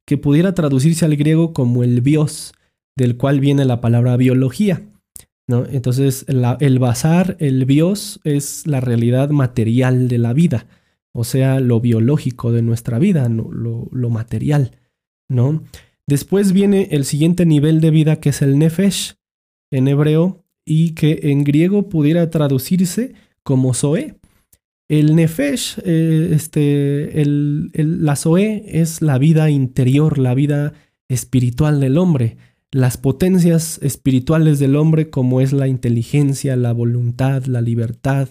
que 0.04 0.18
pudiera 0.18 0.54
traducirse 0.54 1.04
al 1.04 1.16
griego 1.16 1.52
como 1.52 1.84
el 1.84 2.00
bios, 2.00 2.54
del 2.96 3.16
cual 3.16 3.40
viene 3.40 3.64
la 3.64 3.80
palabra 3.80 4.16
biología. 4.16 4.82
Entonces, 5.48 6.24
el 6.28 6.78
bazar, 6.80 7.36
el 7.38 7.66
bios, 7.66 8.20
es 8.24 8.66
la 8.66 8.80
realidad 8.80 9.30
material 9.30 10.08
de 10.08 10.18
la 10.18 10.32
vida, 10.32 10.66
o 11.12 11.22
sea, 11.22 11.60
lo 11.60 11.80
biológico 11.80 12.50
de 12.50 12.62
nuestra 12.62 12.98
vida, 12.98 13.28
lo, 13.28 14.10
material, 14.10 14.72
¿no? 15.28 15.62
Después 16.08 16.52
viene 16.52 16.88
el 16.90 17.04
siguiente 17.04 17.46
nivel 17.46 17.80
de 17.80 17.90
vida 17.90 18.16
que 18.16 18.30
es 18.30 18.42
el 18.42 18.58
nefesh 18.58 19.15
en 19.70 19.88
hebreo 19.88 20.44
y 20.64 20.94
que 20.94 21.20
en 21.24 21.44
griego 21.44 21.88
pudiera 21.88 22.30
traducirse 22.30 23.14
como 23.42 23.74
zoe. 23.74 24.16
El 24.88 25.16
nefesh, 25.16 25.78
eh, 25.84 26.30
este, 26.32 27.22
la 27.74 28.16
zoe 28.16 28.64
es 28.66 29.02
la 29.02 29.18
vida 29.18 29.50
interior, 29.50 30.18
la 30.18 30.34
vida 30.34 30.74
espiritual 31.08 31.80
del 31.80 31.98
hombre 31.98 32.36
las 32.76 32.98
potencias 32.98 33.78
espirituales 33.82 34.58
del 34.58 34.76
hombre 34.76 35.08
como 35.08 35.40
es 35.40 35.54
la 35.54 35.66
inteligencia, 35.66 36.56
la 36.56 36.72
voluntad, 36.72 37.44
la 37.46 37.60
libertad, 37.62 38.28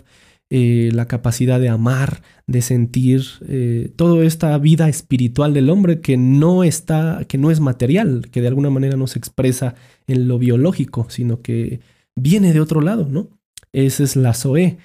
eh, 0.52 0.92
la 0.94 1.08
capacidad 1.08 1.60
de 1.60 1.70
amar, 1.70 2.22
de 2.46 2.62
sentir, 2.62 3.24
eh, 3.48 3.92
toda 3.96 4.24
esta 4.24 4.56
vida 4.60 4.88
espiritual 4.88 5.56
del 5.56 5.72
hombre 5.72 6.02
que 6.02 6.18
no 6.18 6.64
está, 6.64 7.26
que 7.28 7.40
no 7.40 7.50
es 7.50 7.60
material, 7.60 8.30
que 8.30 8.42
de 8.42 8.50
alguna 8.50 8.70
manera 8.70 8.96
no 8.96 9.08
se 9.08 9.18
expresa 9.18 9.74
en 10.06 10.28
lo 10.28 10.38
biológico, 10.38 11.08
sino 11.10 11.42
que 11.42 11.80
viene 12.16 12.54
de 12.54 12.60
otro 12.60 12.82
lado, 12.82 13.08
¿no? 13.10 13.30
Esa 13.74 14.04
es 14.04 14.16
la 14.16 14.36
Zoe. 14.36 14.78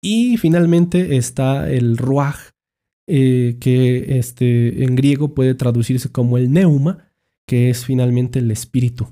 Y 0.00 0.36
finalmente 0.36 1.16
está 1.16 1.68
el 1.68 1.96
Ruach, 1.98 2.52
eh, 3.08 3.56
que 3.58 4.18
este, 4.18 4.84
en 4.84 4.94
griego 4.94 5.34
puede 5.34 5.54
traducirse 5.56 6.10
como 6.10 6.38
el 6.38 6.52
neuma, 6.52 7.08
que 7.48 7.70
es 7.70 7.84
finalmente 7.84 8.38
el 8.38 8.52
espíritu. 8.52 9.08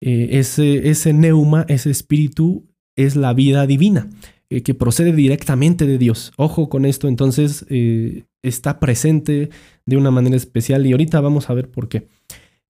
Ese, 0.00 0.90
ese 0.90 1.12
neuma, 1.12 1.64
ese 1.68 1.90
espíritu, 1.90 2.66
es 2.96 3.16
la 3.16 3.32
vida 3.32 3.66
divina, 3.66 4.10
eh, 4.56 4.62
que 4.62 4.74
procede 4.74 5.12
directamente 5.12 5.86
de 5.86 5.98
Dios. 5.98 6.32
Ojo 6.36 6.68
con 6.68 6.84
esto, 6.84 7.08
entonces 7.08 7.64
eh, 7.68 8.24
está 8.42 8.80
presente 8.80 9.50
de 9.86 9.96
una 9.96 10.10
manera 10.10 10.36
especial 10.36 10.86
y 10.86 10.92
ahorita 10.92 11.20
vamos 11.20 11.50
a 11.50 11.54
ver 11.54 11.70
por 11.70 11.88
qué. 11.88 12.08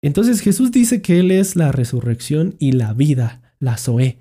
Entonces 0.03 0.41
Jesús 0.41 0.73
dice 0.73 1.03
que 1.03 1.21
Él 1.21 1.31
es 1.31 1.57
la 1.57 1.73
resurrección 1.73 2.57
y 2.59 2.73
la 2.73 2.93
vida, 2.93 3.55
la 3.61 3.77
Zoé. 3.77 4.19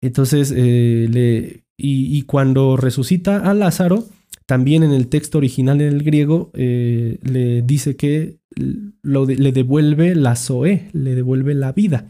Entonces, 0.00 0.50
le, 0.50 1.62
y, 1.76 2.22
cuando 2.22 2.76
resucita 2.76 3.38
a 3.38 3.54
Lázaro, 3.54 4.06
También 4.44 4.82
en 4.82 4.92
el 4.92 5.06
texto 5.06 5.38
original 5.38 5.80
en 5.80 5.88
el 5.88 6.02
griego 6.02 6.50
eh, 6.54 7.18
le 7.22 7.62
dice 7.62 7.96
que 7.96 8.38
le 8.56 9.52
devuelve 9.52 10.14
la 10.14 10.34
zoe, 10.36 10.90
le 10.92 11.14
devuelve 11.14 11.54
la 11.54 11.72
vida. 11.72 12.08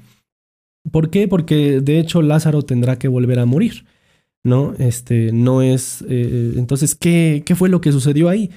¿Por 0.91 1.11
qué? 1.11 1.29
Porque 1.29 1.81
de 1.81 2.01
hecho 2.01 2.23
Lázaro 2.23 2.63
tendrá 2.63 2.99
que 2.99 3.07
volver 3.07 3.39
a 3.39 3.45
morir. 3.45 3.85
¿No? 4.45 4.75
Este 4.79 5.33
no 5.33 5.63
es. 5.63 6.05
Eh, 6.09 6.55
entonces, 6.57 6.95
¿qué, 6.95 7.43
¿qué 7.47 7.55
fue 7.55 7.69
lo 7.69 7.81
que 7.81 7.93
sucedió 7.93 8.29
ahí? 8.29 8.51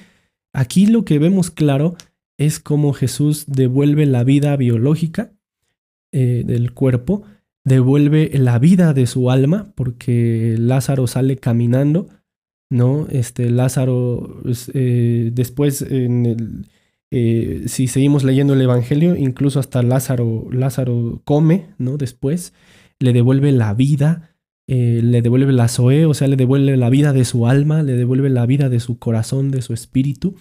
Aquí 0.52 0.86
lo 0.86 1.04
que 1.04 1.18
vemos 1.18 1.50
claro 1.50 1.96
es 2.38 2.58
cómo 2.60 2.92
Jesús 2.92 3.44
devuelve 3.46 4.06
la 4.06 4.24
vida 4.24 4.56
biológica 4.56 5.32
eh, 6.12 6.42
del 6.44 6.72
cuerpo, 6.72 7.22
devuelve 7.64 8.30
la 8.34 8.58
vida 8.58 8.94
de 8.94 9.06
su 9.06 9.30
alma, 9.30 9.72
porque 9.74 10.56
Lázaro 10.58 11.06
sale 11.06 11.36
caminando, 11.36 12.08
¿no? 12.68 13.06
Este 13.10 13.50
Lázaro, 13.50 14.40
pues, 14.42 14.70
eh, 14.74 15.30
después, 15.32 15.82
en 15.82 16.66
si 17.10 17.86
seguimos 17.86 18.24
leyendo 18.24 18.54
el 18.54 18.60
Evangelio, 18.60 19.16
incluso 19.16 19.60
hasta 19.60 19.82
Lázaro, 19.82 20.48
Lázaro 20.50 21.22
come, 21.24 21.68
¿no? 21.78 21.96
Después, 21.96 22.52
le 22.98 23.12
devuelve 23.12 23.52
la 23.52 23.74
vida, 23.74 24.35
le 24.66 25.22
devuelve 25.22 25.52
la 25.52 25.68
Zoe, 25.68 26.06
o 26.06 26.14
sea, 26.14 26.28
le 26.28 26.36
devuelve 26.36 26.76
la 26.76 26.90
vida 26.90 27.12
de 27.12 27.24
su 27.24 27.46
alma, 27.46 27.82
le 27.82 27.92
devuelve 27.92 28.30
la 28.30 28.46
vida 28.46 28.68
de 28.68 28.80
su 28.80 28.98
corazón, 28.98 29.50
de 29.50 29.62
su 29.62 29.72
espíritu. 29.72 30.36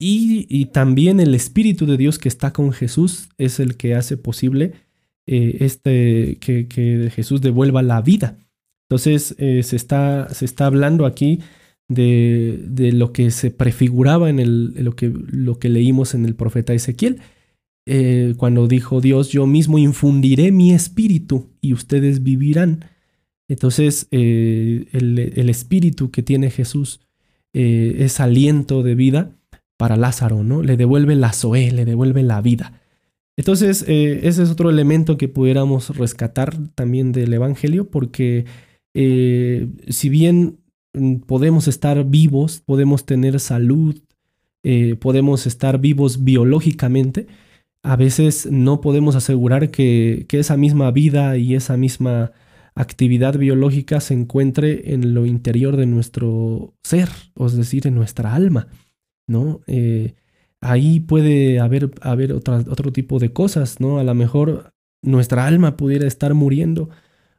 Y, 0.00 0.66
también 0.66 1.18
el 1.18 1.34
Espíritu 1.34 1.84
de 1.84 1.96
Dios 1.96 2.18
que 2.18 2.28
está 2.28 2.52
con 2.52 2.72
Jesús 2.72 3.30
es 3.36 3.58
el 3.58 3.76
que 3.76 3.96
hace 3.96 4.16
posible 4.16 4.72
eh, 5.26 5.56
este, 5.60 6.38
que, 6.40 7.10
Jesús 7.12 7.40
devuelva 7.40 7.82
la 7.82 8.00
vida. 8.00 8.38
Entonces 8.88 9.34
eh, 9.38 9.62
se, 9.64 9.76
está, 9.76 10.32
se, 10.32 10.44
está, 10.44 10.66
hablando 10.66 11.04
aquí 11.04 11.40
de, 11.88 12.64
de, 12.68 12.92
lo 12.92 13.12
que 13.12 13.30
se 13.32 13.50
prefiguraba 13.50 14.30
en, 14.30 14.38
el, 14.38 14.72
lo, 14.84 14.94
que, 14.94 15.12
lo, 15.12 15.58
que, 15.58 15.68
leímos 15.68 16.14
en 16.14 16.24
el 16.24 16.36
profeta 16.36 16.74
Ezequiel, 16.74 17.18
eh, 17.86 18.34
cuando 18.36 18.68
dijo 18.68 19.00
Dios, 19.00 19.30
yo 19.30 19.46
mismo 19.46 19.78
infundiré 19.78 20.52
mi 20.52 20.72
espíritu 20.72 21.50
y 21.60 21.72
ustedes 21.72 22.22
vivirán. 22.22 22.84
Entonces 23.48 24.06
el, 24.10 24.88
el, 24.92 25.48
espíritu 25.48 26.10
que 26.10 26.22
tiene 26.22 26.50
Jesús 26.50 27.00
es 27.52 28.20
aliento 28.20 28.82
de 28.82 28.94
vida 28.94 29.32
para 29.78 29.96
Lázaro, 29.96 30.44
¿no? 30.44 30.62
Le 30.62 30.76
devuelve 30.76 31.14
la 31.14 31.32
Zoé, 31.32 31.70
le 31.70 31.86
devuelve 31.86 32.22
la 32.22 32.42
vida. 32.42 32.82
Entonces, 33.38 33.84
eh, 33.86 34.20
ese 34.24 34.42
es 34.42 34.50
otro 34.50 34.68
elemento 34.68 35.16
que 35.16 35.28
pudiéramos 35.28 35.96
rescatar 35.96 36.56
también 36.74 37.12
del 37.12 37.32
Evangelio, 37.32 37.88
porque 37.88 38.46
eh, 38.94 39.68
si 39.88 40.08
bien 40.08 40.58
mm, 40.92 41.18
podemos 41.18 41.68
estar 41.68 42.04
vivos, 42.04 42.60
podemos 42.66 43.06
tener 43.06 43.38
salud, 43.38 44.02
eh, 44.64 44.96
podemos 44.96 45.46
estar 45.46 45.78
vivos 45.80 46.24
biológicamente, 46.24 47.28
a 47.84 47.94
veces 47.94 48.48
no 48.50 48.80
podemos 48.80 49.14
asegurar 49.14 49.70
que, 49.70 50.26
que 50.28 50.40
esa 50.40 50.56
misma 50.56 50.90
vida 50.90 51.36
y 51.36 51.54
esa 51.54 51.76
misma 51.76 52.32
actividad 52.80 53.36
biológica 53.36 54.00
se 54.00 54.14
encuentre 54.14 54.94
en 54.94 55.14
lo 55.14 55.26
interior 55.26 55.76
de 55.76 55.86
nuestro 55.86 56.74
ser, 56.82 57.08
es 57.36 57.56
decir, 57.56 57.86
en 57.86 57.94
nuestra 57.94 58.34
alma. 58.34 58.68
¿no? 59.28 59.60
Eh, 59.66 60.14
ahí 60.60 60.98
puede 60.98 61.60
haber, 61.60 61.92
haber 62.00 62.32
otro 62.32 62.92
tipo 62.92 63.20
de 63.20 63.32
cosas, 63.32 63.78
¿no? 63.78 63.98
A 63.98 64.04
lo 64.04 64.14
mejor 64.14 64.72
nuestra 65.02 65.46
alma 65.46 65.76
pudiera 65.76 66.06
estar 66.06 66.34
muriendo 66.34 66.88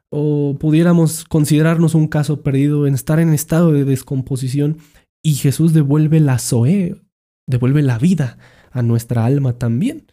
o 0.08 0.56
pudiéramos 0.58 1.24
considerarnos 1.24 1.94
un 1.94 2.08
caso 2.08 2.42
perdido 2.42 2.86
en 2.86 2.94
estar 2.94 3.20
en 3.20 3.34
estado 3.34 3.72
de 3.72 3.84
descomposición 3.84 4.78
y 5.22 5.34
Jesús 5.34 5.74
devuelve 5.74 6.20
la 6.20 6.38
Zoe, 6.38 6.96
devuelve 7.46 7.82
la 7.82 7.98
vida 7.98 8.38
a 8.70 8.82
nuestra 8.82 9.26
alma 9.26 9.58
también. 9.58 10.06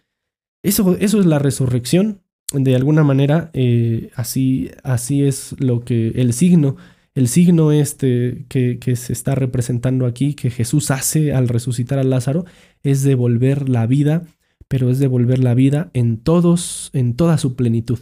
Eso, 0.64 0.98
eso 1.00 1.20
es 1.20 1.26
la 1.26 1.40
resurrección. 1.40 2.22
De 2.54 2.76
alguna 2.76 3.04
manera, 3.04 3.52
eh, 3.54 4.10
así, 4.16 4.72
así 4.84 5.24
es 5.24 5.56
lo 5.60 5.82
que 5.82 6.10
el 6.10 6.34
signo 6.34 6.78
el 7.18 7.28
signo 7.28 7.72
este 7.72 8.46
que, 8.48 8.78
se 8.96 9.12
está 9.12 9.34
representando 9.34 10.06
aquí, 10.06 10.36
que 10.36 10.52
Jesús 10.52 10.92
hace 10.92 11.34
al 11.34 11.48
resucitar 11.48 11.98
a 11.98 12.04
Lázaro, 12.04 12.46
es 12.84 13.02
devolver 13.02 13.70
la 13.70 13.88
vida, 13.88 14.22
pero 14.68 14.92
es 14.92 15.00
devolver 15.00 15.40
la 15.40 15.56
vida 15.56 15.90
en 15.94 16.18
todos, 16.18 16.92
en 16.94 17.16
toda 17.16 17.40
su 17.40 17.56
plenitud. 17.56 17.98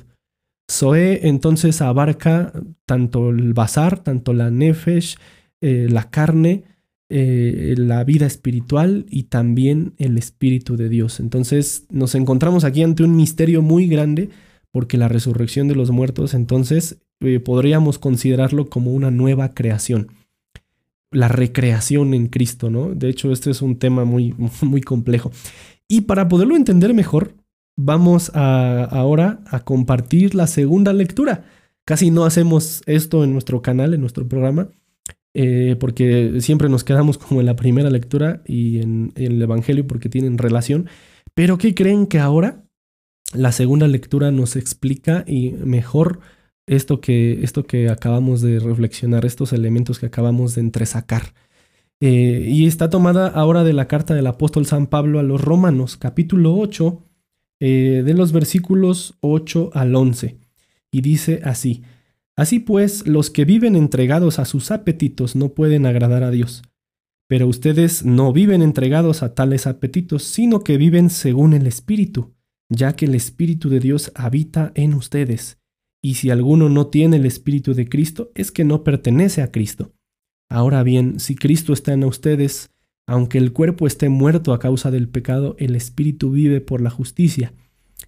Zoe 0.69 1.29
entonces 1.29 1.81
abarca 1.81 2.51
tanto 2.85 3.29
el 3.29 3.53
bazar, 3.53 4.03
tanto 4.03 4.33
la 4.33 4.51
nefesh, 4.51 5.15
eh, 5.61 5.87
la 5.89 6.09
carne, 6.09 6.65
eh, 7.09 7.75
la 7.77 8.03
vida 8.03 8.25
espiritual 8.25 9.05
y 9.09 9.23
también 9.23 9.93
el 9.97 10.17
Espíritu 10.17 10.75
de 10.75 10.89
Dios. 10.89 11.19
Entonces 11.19 11.85
nos 11.89 12.15
encontramos 12.15 12.63
aquí 12.63 12.81
ante 12.81 13.03
un 13.03 13.15
misterio 13.15 13.61
muy 13.61 13.87
grande 13.87 14.29
porque 14.71 14.97
la 14.97 15.07
resurrección 15.07 15.67
de 15.67 15.75
los 15.75 15.91
muertos 15.91 16.33
entonces 16.33 16.97
eh, 17.21 17.39
podríamos 17.39 17.99
considerarlo 17.99 18.69
como 18.69 18.91
una 18.93 19.11
nueva 19.11 19.53
creación. 19.53 20.07
La 21.11 21.27
recreación 21.27 22.13
en 22.13 22.27
Cristo, 22.27 22.69
¿no? 22.69 22.93
De 22.93 23.07
hecho, 23.09 23.31
este 23.31 23.51
es 23.51 23.61
un 23.61 23.77
tema 23.77 24.03
muy, 24.03 24.33
muy 24.61 24.81
complejo. 24.81 25.31
Y 25.87 26.01
para 26.01 26.27
poderlo 26.27 26.55
entender 26.55 26.93
mejor, 26.93 27.35
vamos 27.77 28.31
a, 28.33 28.83
ahora 28.83 29.41
a 29.45 29.59
compartir 29.59 30.35
la 30.35 30.47
segunda 30.47 30.91
lectura. 30.91 31.45
Casi 31.85 32.09
no 32.09 32.25
hacemos 32.25 32.81
esto 32.87 33.23
en 33.23 33.31
nuestro 33.33 33.61
canal, 33.61 33.93
en 33.93 34.01
nuestro 34.01 34.27
programa, 34.27 34.69
eh, 35.35 35.75
porque 35.77 36.39
siempre 36.39 36.69
nos 36.69 36.85
quedamos 36.85 37.17
como 37.17 37.41
en 37.41 37.45
la 37.45 37.57
primera 37.57 37.89
lectura 37.89 38.41
y 38.45 38.79
en, 38.79 39.11
el 39.15 39.41
Evangelio 39.41 39.85
porque 39.85 40.09
tienen 40.09 40.37
relación. 40.37 40.87
Pero 41.33 41.57
¿qué 41.57 41.75
creen 41.75 42.07
que 42.07 42.19
ahora 42.19 42.63
la 43.33 43.51
segunda 43.51 43.87
lectura 43.87 44.31
nos 44.31 44.55
explica 44.55 45.25
y 45.27 45.51
mejor 45.51 46.21
esto 46.67 47.01
que, 47.01 47.43
esto 47.43 47.65
que 47.65 47.89
acabamos 47.89 48.41
de 48.41 48.59
reflexionar, 48.59 49.25
estos 49.25 49.51
elementos 49.51 49.99
que 49.99 50.05
acabamos 50.05 50.55
de 50.55 50.61
entresacar. 50.61 51.33
Eh, 51.99 52.45
y 52.47 52.65
está 52.65 52.89
tomada 52.89 53.27
ahora 53.27 53.63
de 53.63 53.73
la 53.73 53.87
carta 53.87 54.13
del 54.13 54.27
apóstol 54.27 54.65
San 54.65 54.87
Pablo 54.87 55.19
a 55.19 55.23
los 55.23 55.41
Romanos, 55.41 55.97
capítulo 55.97 56.55
8, 56.55 57.03
eh, 57.59 58.03
de 58.05 58.13
los 58.13 58.31
versículos 58.31 59.17
8 59.19 59.71
al 59.73 59.95
11. 59.95 60.37
Y 60.91 61.01
dice 61.01 61.41
así, 61.43 61.83
Así 62.37 62.59
pues, 62.59 63.07
los 63.07 63.29
que 63.29 63.45
viven 63.45 63.75
entregados 63.75 64.39
a 64.39 64.45
sus 64.45 64.71
apetitos 64.71 65.35
no 65.35 65.49
pueden 65.49 65.85
agradar 65.85 66.23
a 66.23 66.31
Dios. 66.31 66.63
Pero 67.27 67.47
ustedes 67.47 68.05
no 68.05 68.33
viven 68.33 68.61
entregados 68.61 69.23
a 69.23 69.33
tales 69.33 69.67
apetitos, 69.67 70.23
sino 70.23 70.63
que 70.63 70.77
viven 70.77 71.09
según 71.09 71.53
el 71.53 71.65
Espíritu, 71.65 72.33
ya 72.69 72.95
que 72.95 73.05
el 73.05 73.15
Espíritu 73.15 73.69
de 73.69 73.79
Dios 73.79 74.11
habita 74.15 74.71
en 74.75 74.93
ustedes. 74.93 75.57
Y 76.03 76.15
si 76.15 76.29
alguno 76.29 76.69
no 76.69 76.87
tiene 76.87 77.17
el 77.17 77.25
Espíritu 77.25 77.73
de 77.73 77.89
Cristo, 77.89 78.31
es 78.35 78.51
que 78.51 78.63
no 78.63 78.83
pertenece 78.83 79.41
a 79.41 79.51
Cristo. 79.51 79.93
Ahora 80.49 80.83
bien, 80.83 81.19
si 81.19 81.35
Cristo 81.35 81.73
está 81.73 81.93
en 81.93 82.03
ustedes, 82.03 82.69
aunque 83.07 83.37
el 83.37 83.53
cuerpo 83.53 83.87
esté 83.87 84.09
muerto 84.09 84.53
a 84.53 84.59
causa 84.59 84.91
del 84.91 85.09
pecado, 85.09 85.55
el 85.57 85.75
Espíritu 85.75 86.31
vive 86.31 86.61
por 86.61 86.81
la 86.81 86.91
justicia. 86.91 87.53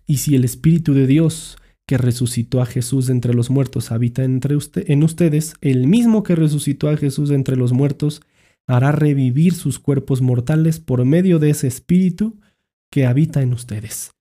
Y 0.05 0.17
si 0.17 0.35
el 0.35 0.43
Espíritu 0.43 0.93
de 0.93 1.07
Dios, 1.07 1.57
que 1.87 1.97
resucitó 1.97 2.61
a 2.61 2.65
Jesús 2.65 3.09
entre 3.09 3.33
los 3.33 3.49
muertos, 3.49 3.91
habita 3.91 4.23
entre 4.23 4.57
en 4.75 5.03
ustedes, 5.03 5.53
el 5.61 5.87
mismo 5.87 6.21
que 6.21 6.35
resucitó 6.35 6.89
a 6.89 6.97
Jesús 6.97 7.31
entre 7.31 7.55
los 7.55 7.71
muertos, 7.71 8.21
hará 8.67 8.91
revivir 8.91 9.53
sus 9.53 9.79
cuerpos 9.79 10.21
mortales 10.21 10.81
por 10.81 11.05
medio 11.05 11.39
de 11.39 11.49
ese 11.49 11.67
Espíritu 11.67 12.39
que 12.91 13.05
habita 13.05 13.41
en 13.41 13.53
ustedes. 13.53 14.11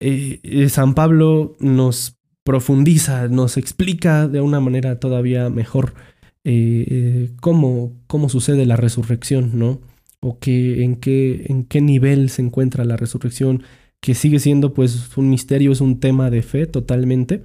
Eh, 0.00 0.40
eh, 0.42 0.68
San 0.68 0.94
Pablo 0.94 1.56
nos 1.60 2.16
profundiza, 2.44 3.28
nos 3.28 3.56
explica 3.56 4.26
de 4.26 4.40
una 4.40 4.58
manera 4.58 4.98
todavía 4.98 5.50
mejor 5.50 5.94
eh, 6.42 7.30
cómo, 7.40 7.92
cómo, 8.08 8.28
sucede 8.28 8.66
la 8.66 8.76
resurrección, 8.76 9.58
¿no? 9.58 9.80
O 10.20 10.38
en, 10.44 10.96
qué, 10.96 11.46
en 11.48 11.64
qué 11.64 11.80
nivel 11.80 12.30
se 12.30 12.42
encuentra 12.42 12.84
la 12.84 12.96
resurrección, 12.96 13.62
que 14.00 14.14
sigue 14.14 14.38
siendo 14.38 14.74
pues 14.74 15.16
un 15.16 15.30
misterio, 15.30 15.72
es 15.72 15.80
un 15.80 16.00
tema 16.00 16.30
de 16.30 16.42
fe 16.42 16.66
totalmente, 16.66 17.42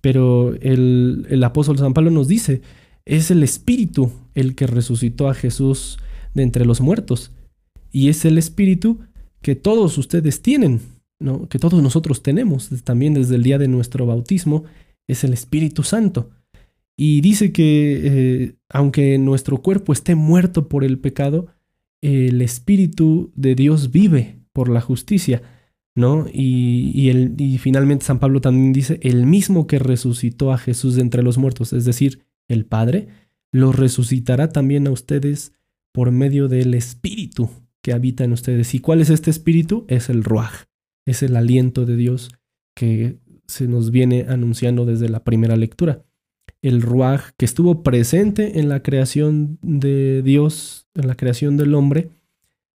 pero 0.00 0.54
el, 0.60 1.26
el 1.30 1.44
apóstol 1.44 1.78
San 1.78 1.94
Pablo 1.94 2.10
nos 2.10 2.28
dice, 2.28 2.62
es 3.04 3.30
el 3.30 3.42
Espíritu 3.42 4.10
el 4.34 4.54
que 4.54 4.66
resucitó 4.66 5.28
a 5.28 5.34
Jesús 5.34 5.98
de 6.34 6.42
entre 6.42 6.64
los 6.64 6.80
muertos, 6.80 7.32
y 7.92 8.08
es 8.08 8.24
el 8.24 8.36
Espíritu 8.36 8.98
que 9.42 9.54
todos 9.54 9.96
ustedes 9.96 10.42
tienen, 10.42 10.80
que 11.48 11.58
todos 11.58 11.82
nosotros 11.82 12.22
tenemos 12.22 12.68
también 12.84 13.14
desde 13.14 13.36
el 13.36 13.42
día 13.42 13.58
de 13.58 13.68
nuestro 13.68 14.04
bautismo, 14.06 14.64
es 15.08 15.24
el 15.24 15.32
Espíritu 15.32 15.82
Santo. 15.82 16.30
Y 16.96 17.20
dice 17.20 17.52
que 17.52 18.00
eh, 18.02 18.54
aunque 18.68 19.18
nuestro 19.18 19.58
cuerpo 19.58 19.92
esté 19.92 20.14
muerto 20.14 20.68
por 20.68 20.82
el 20.82 20.98
pecado, 20.98 21.46
el 22.02 22.42
Espíritu 22.42 23.32
de 23.34 23.54
Dios 23.54 23.90
vive 23.90 24.40
por 24.52 24.68
la 24.68 24.80
justicia. 24.80 25.42
Y, 26.32 27.10
y 27.38 27.58
finalmente 27.58 28.04
San 28.04 28.18
Pablo 28.18 28.40
también 28.40 28.72
dice, 28.72 29.00
el 29.02 29.24
mismo 29.24 29.66
que 29.66 29.78
resucitó 29.78 30.52
a 30.52 30.58
Jesús 30.58 30.96
de 30.96 31.02
entre 31.02 31.22
los 31.22 31.38
muertos, 31.38 31.72
es 31.72 31.84
decir, 31.86 32.22
el 32.48 32.66
Padre, 32.66 33.08
lo 33.50 33.72
resucitará 33.72 34.50
también 34.50 34.86
a 34.86 34.90
ustedes 34.90 35.52
por 35.92 36.10
medio 36.10 36.48
del 36.48 36.74
espíritu 36.74 37.48
que 37.82 37.94
habita 37.94 38.24
en 38.24 38.32
ustedes. 38.32 38.74
¿Y 38.74 38.80
cuál 38.80 39.00
es 39.00 39.08
este 39.08 39.30
espíritu? 39.30 39.86
Es 39.88 40.10
el 40.10 40.22
ruaj, 40.24 40.64
es 41.06 41.22
el 41.22 41.36
aliento 41.36 41.86
de 41.86 41.96
Dios 41.96 42.30
que 42.74 43.18
se 43.46 43.66
nos 43.66 43.90
viene 43.90 44.26
anunciando 44.28 44.84
desde 44.84 45.08
la 45.08 45.24
primera 45.24 45.56
lectura. 45.56 46.04
El 46.60 46.82
ruaj 46.82 47.30
que 47.38 47.46
estuvo 47.46 47.82
presente 47.82 48.60
en 48.60 48.68
la 48.68 48.82
creación 48.82 49.58
de 49.62 50.22
Dios, 50.22 50.86
en 50.94 51.06
la 51.06 51.14
creación 51.14 51.56
del 51.56 51.74
hombre, 51.74 52.10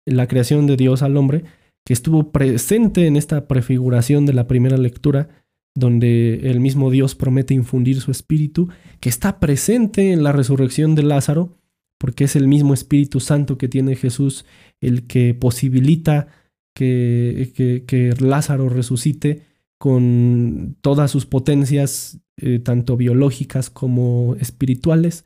en 0.05 0.17
la 0.17 0.27
creación 0.27 0.67
de 0.67 0.77
Dios 0.77 1.01
al 1.01 1.17
hombre, 1.17 1.45
que 1.87 1.93
estuvo 1.93 2.33
presente 2.33 3.07
en 3.07 3.15
esta 3.15 3.47
prefiguración 3.47 4.25
de 4.25 4.33
la 4.33 4.45
primera 4.45 4.75
lectura, 4.75 5.29
donde 5.73 6.41
el 6.43 6.59
mismo 6.59 6.91
Dios 6.91 7.15
promete 7.15 7.53
infundir 7.53 8.01
su 8.01 8.11
espíritu, 8.11 8.67
que 8.99 9.07
está 9.07 9.39
presente 9.39 10.11
en 10.11 10.21
la 10.21 10.33
resurrección 10.33 10.95
de 10.95 11.03
Lázaro, 11.03 11.57
porque 11.97 12.25
es 12.25 12.35
el 12.35 12.49
mismo 12.49 12.73
Espíritu 12.73 13.21
Santo 13.21 13.57
que 13.57 13.69
tiene 13.69 13.95
Jesús 13.95 14.43
el 14.81 15.07
que 15.07 15.33
posibilita 15.33 16.27
que, 16.75 17.53
que, 17.87 18.13
Lázaro 18.19 18.67
resucite 18.67 19.43
con 19.77 20.75
todas 20.81 21.09
sus 21.09 21.25
potencias, 21.25 22.19
eh, 22.35 22.59
tanto 22.59 22.97
biológicas 22.97 23.69
como 23.69 24.35
espirituales, 24.41 25.23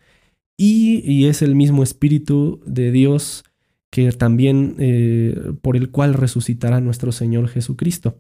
y, 0.60 1.26
es 1.26 1.42
el 1.42 1.56
mismo 1.56 1.82
Espíritu 1.82 2.62
de 2.68 2.92
Dios 2.92 3.46
que 3.92 4.12
también 4.14 4.76
eh, 4.80 5.54
por 5.62 5.76
el 5.76 5.92
cual 5.92 6.14
resucitará 6.14 6.80
nuestro 6.80 7.12
Señor 7.12 7.50
Jesucristo. 7.50 8.18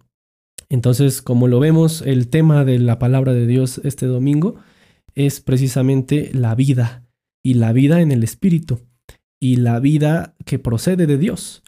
Entonces, 0.69 1.21
como 1.21 1.47
lo 1.47 1.60
vemos, 1.60 2.01
el 2.01 2.27
tema 2.27 2.63
de 2.65 2.77
la 2.79 2.99
palabra 2.99 3.34
de 3.34 3.47
Dios 3.47 3.81
este 3.84 4.05
domingo 4.05 4.55
es 5.15 5.41
precisamente 5.41 6.29
la 6.34 6.55
vida 6.55 7.05
y 7.43 7.55
la 7.55 7.73
vida 7.73 8.01
en 8.01 8.12
el 8.12 8.23
Espíritu 8.23 8.79
y 9.39 9.57
la 9.57 9.79
vida 9.79 10.36
que 10.45 10.60
procede 10.60 11.07
de 11.07 11.17
Dios. 11.17 11.63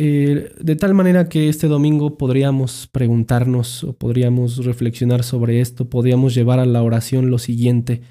Eh, 0.00 0.54
de 0.60 0.76
tal 0.76 0.94
manera 0.94 1.28
que 1.28 1.48
este 1.48 1.66
domingo 1.66 2.18
podríamos 2.18 2.86
preguntarnos 2.86 3.82
o 3.82 3.94
podríamos 3.94 4.64
reflexionar 4.64 5.24
sobre 5.24 5.60
esto, 5.60 5.90
podríamos 5.90 6.34
llevar 6.34 6.60
a 6.60 6.66
la 6.66 6.84
oración 6.84 7.30
lo 7.30 7.38
siguiente. 7.38 8.02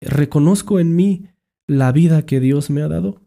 ¿Reconozco 0.00 0.78
en 0.78 0.94
mí 0.94 1.26
la 1.66 1.90
vida 1.90 2.24
que 2.26 2.38
Dios 2.38 2.70
me 2.70 2.82
ha 2.82 2.88
dado? 2.88 3.25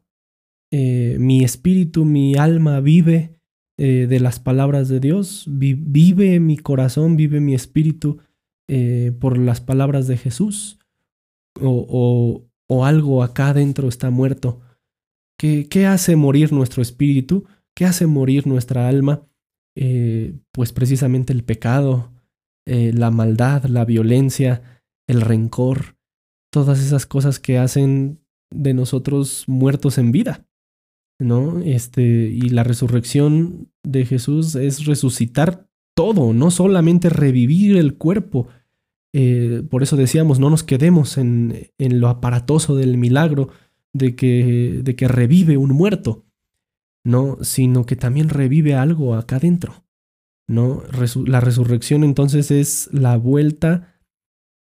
Eh, 0.71 1.17
mi 1.19 1.43
espíritu, 1.43 2.05
mi 2.05 2.35
alma 2.35 2.79
vive 2.79 3.39
eh, 3.77 4.07
de 4.07 4.19
las 4.19 4.39
palabras 4.39 4.87
de 4.89 4.99
Dios, 4.99 5.45
vive 5.47 6.39
mi 6.39 6.57
corazón, 6.57 7.15
vive 7.15 7.39
mi 7.39 7.55
espíritu 7.55 8.19
por 9.19 9.39
las 9.39 9.61
palabras 9.61 10.05
de 10.05 10.15
Jesús. 10.15 10.77
O, 11.59 12.45
o 12.67 12.85
algo 12.85 13.23
acá 13.23 13.53
dentro 13.53 13.89
está 13.89 14.11
muerto. 14.11 14.61
¿Qué, 15.39 15.67
qué 15.67 15.87
hace 15.87 16.15
morir 16.15 16.53
nuestro 16.53 16.83
espíritu? 16.83 17.45
¿Qué 17.75 17.85
hace 17.85 18.05
morir 18.05 18.45
nuestra 18.45 18.87
alma? 18.87 19.23
Eh, 19.75 20.37
pues 20.51 20.73
precisamente 20.73 21.31
el 21.31 21.45
pecado, 21.45 22.11
eh, 22.65 22.91
la 22.93 23.11
maldad, 23.11 23.63
la 23.63 23.85
violencia, 23.85 24.83
el 25.07 25.21
rencor, 25.21 25.97
todas 26.51 26.79
esas 26.79 27.05
cosas 27.05 27.39
que 27.39 27.57
hacen 27.57 28.19
de 28.51 28.73
nosotros 28.73 29.45
muertos 29.47 29.97
en 29.97 30.11
vida. 30.11 30.45
¿No? 31.19 31.59
Este, 31.59 32.01
y 32.01 32.49
la 32.49 32.63
resurrección 32.63 33.71
de 33.83 34.05
Jesús 34.05 34.55
es 34.55 34.85
resucitar 34.85 35.67
todo, 35.95 36.33
no 36.33 36.49
solamente 36.49 37.09
revivir 37.09 37.75
el 37.75 37.97
cuerpo, 37.97 38.47
eh, 39.13 39.63
por 39.69 39.83
eso 39.83 39.97
decíamos, 39.97 40.39
no 40.39 40.49
nos 40.49 40.63
quedemos 40.63 41.17
en, 41.17 41.71
en, 41.77 41.99
lo 41.99 42.09
aparatoso 42.09 42.75
del 42.75 42.97
milagro 42.97 43.49
de 43.93 44.15
que, 44.15 44.81
de 44.83 44.95
que 44.95 45.07
revive 45.07 45.57
un 45.57 45.71
muerto, 45.71 46.25
¿no? 47.03 47.37
Sino 47.41 47.85
que 47.85 47.95
también 47.95 48.29
revive 48.29 48.75
algo 48.75 49.15
acá 49.15 49.37
adentro, 49.37 49.83
¿no? 50.47 50.83
la 51.25 51.39
resurrección 51.41 52.03
entonces 52.03 52.49
es 52.49 52.89
la 52.91 53.17
vuelta 53.17 53.95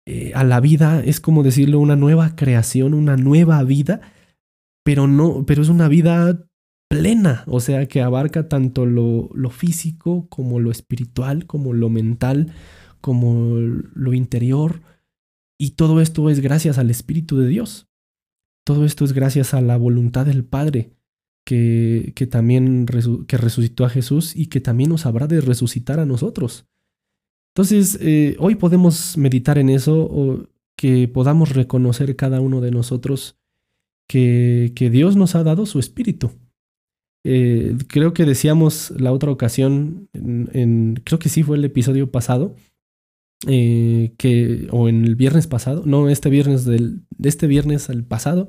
eh, 0.06 0.32
a 0.34 0.44
la 0.44 0.60
vida, 0.60 1.02
es 1.04 1.20
como 1.20 1.42
decirlo, 1.42 1.80
una 1.80 1.96
nueva 1.96 2.36
creación, 2.36 2.94
una 2.94 3.16
nueva 3.16 3.62
vida, 3.64 4.00
pero 4.84 5.08
no, 5.08 5.44
pero 5.46 5.62
es 5.62 5.68
una 5.68 5.88
vida 5.88 6.45
plena, 6.88 7.44
o 7.46 7.60
sea, 7.60 7.86
que 7.86 8.00
abarca 8.00 8.48
tanto 8.48 8.86
lo, 8.86 9.30
físico 9.50 10.26
como 10.28 10.60
lo 10.60 10.70
espiritual, 10.70 11.46
como 11.46 11.72
lo 11.72 11.88
mental, 11.88 12.52
como 13.00 13.56
lo 13.56 14.14
interior. 14.14 14.82
Y 15.58 15.70
todo 15.70 16.00
esto 16.00 16.30
es 16.30 16.40
gracias 16.40 16.78
al 16.78 16.90
Espíritu 16.90 17.38
de 17.38 17.48
Dios. 17.48 17.88
Todo 18.64 18.84
esto 18.84 19.04
es 19.04 19.12
gracias 19.12 19.54
a 19.54 19.60
la 19.60 19.76
voluntad 19.76 20.26
del 20.26 20.44
Padre 20.44 20.92
que, 21.44 22.12
que 22.16 22.26
también 22.26 22.86
que 23.26 23.36
resucitó 23.36 23.84
a 23.84 23.90
Jesús 23.90 24.34
y 24.34 24.46
que 24.46 24.60
también 24.60 24.90
nos 24.90 25.06
habrá 25.06 25.26
de 25.26 25.40
resucitar 25.40 26.00
a 26.00 26.06
nosotros. 26.06 26.66
Entonces, 27.54 27.98
eh, 28.02 28.36
hoy 28.38 28.56
podemos 28.56 29.16
meditar 29.16 29.56
en 29.56 29.70
eso 29.70 30.02
o 30.10 30.46
que 30.76 31.08
podamos 31.08 31.54
reconocer 31.54 32.14
cada 32.14 32.40
uno 32.40 32.60
de 32.60 32.70
nosotros 32.70 33.38
que, 34.06 34.72
que 34.76 34.90
Dios 34.90 35.16
nos 35.16 35.34
ha 35.34 35.42
dado 35.42 35.64
su 35.64 35.78
Espíritu. 35.78 36.32
Eh, 37.28 37.76
creo 37.88 38.14
que 38.14 38.24
decíamos 38.24 38.92
la 38.96 39.12
otra 39.12 39.32
ocasión, 39.32 40.08
en, 40.12 41.02
creo 41.02 41.18
que 41.18 41.28
sí 41.28 41.42
fue 41.42 41.56
el 41.56 41.64
episodio 41.64 42.12
pasado, 42.12 42.54
eh, 43.48 44.14
que, 44.16 44.68
o 44.70 44.88
en 44.88 45.04
el 45.04 45.16
viernes 45.16 45.48
pasado, 45.48 45.82
no, 45.86 46.08
este 46.08 46.30
viernes 46.30 46.64
del, 46.64 47.02
de 47.10 47.28
este 47.28 47.48
viernes 47.48 47.90
al 47.90 48.04
pasado, 48.04 48.46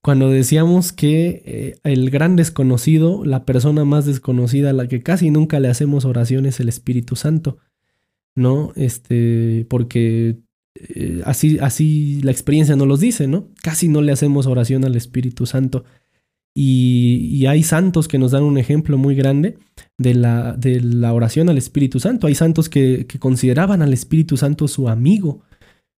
cuando 0.00 0.30
decíamos 0.30 0.92
que 0.92 1.42
eh, 1.44 1.74
el 1.84 2.08
gran 2.08 2.36
desconocido, 2.36 3.22
la 3.22 3.44
persona 3.44 3.84
más 3.84 4.06
desconocida, 4.06 4.70
a 4.70 4.72
la 4.72 4.88
que 4.88 5.02
casi 5.02 5.30
nunca 5.30 5.60
le 5.60 5.68
hacemos 5.68 6.06
oración 6.06 6.46
es 6.46 6.58
el 6.58 6.70
Espíritu 6.70 7.16
Santo, 7.16 7.58
¿no? 8.34 8.72
Este, 8.76 9.66
porque 9.68 10.38
así, 11.26 11.58
así 11.60 12.22
la 12.22 12.30
experiencia 12.30 12.76
nos 12.76 12.88
los 12.88 13.00
dice, 13.00 13.28
¿no? 13.28 13.50
Casi 13.62 13.88
no 13.88 14.00
le 14.00 14.12
hacemos 14.12 14.46
oración 14.46 14.86
al 14.86 14.96
Espíritu 14.96 15.44
Santo. 15.44 15.84
Y, 16.58 17.44
hay 17.44 17.62
santos 17.62 18.08
que 18.08 18.18
nos 18.18 18.30
dan 18.30 18.42
un 18.42 18.56
ejemplo 18.56 18.96
muy 18.96 19.14
grande 19.14 19.58
de 19.98 20.14
la, 20.14 20.54
de 20.54 20.80
la 20.80 21.12
oración 21.12 21.50
al 21.50 21.58
Espíritu 21.58 22.00
Santo. 22.00 22.26
Hay 22.26 22.34
santos 22.34 22.70
que, 22.70 23.06
consideraban 23.18 23.82
al 23.82 23.92
Espíritu 23.92 24.38
Santo 24.38 24.66
su 24.66 24.88
amigo, 24.88 25.42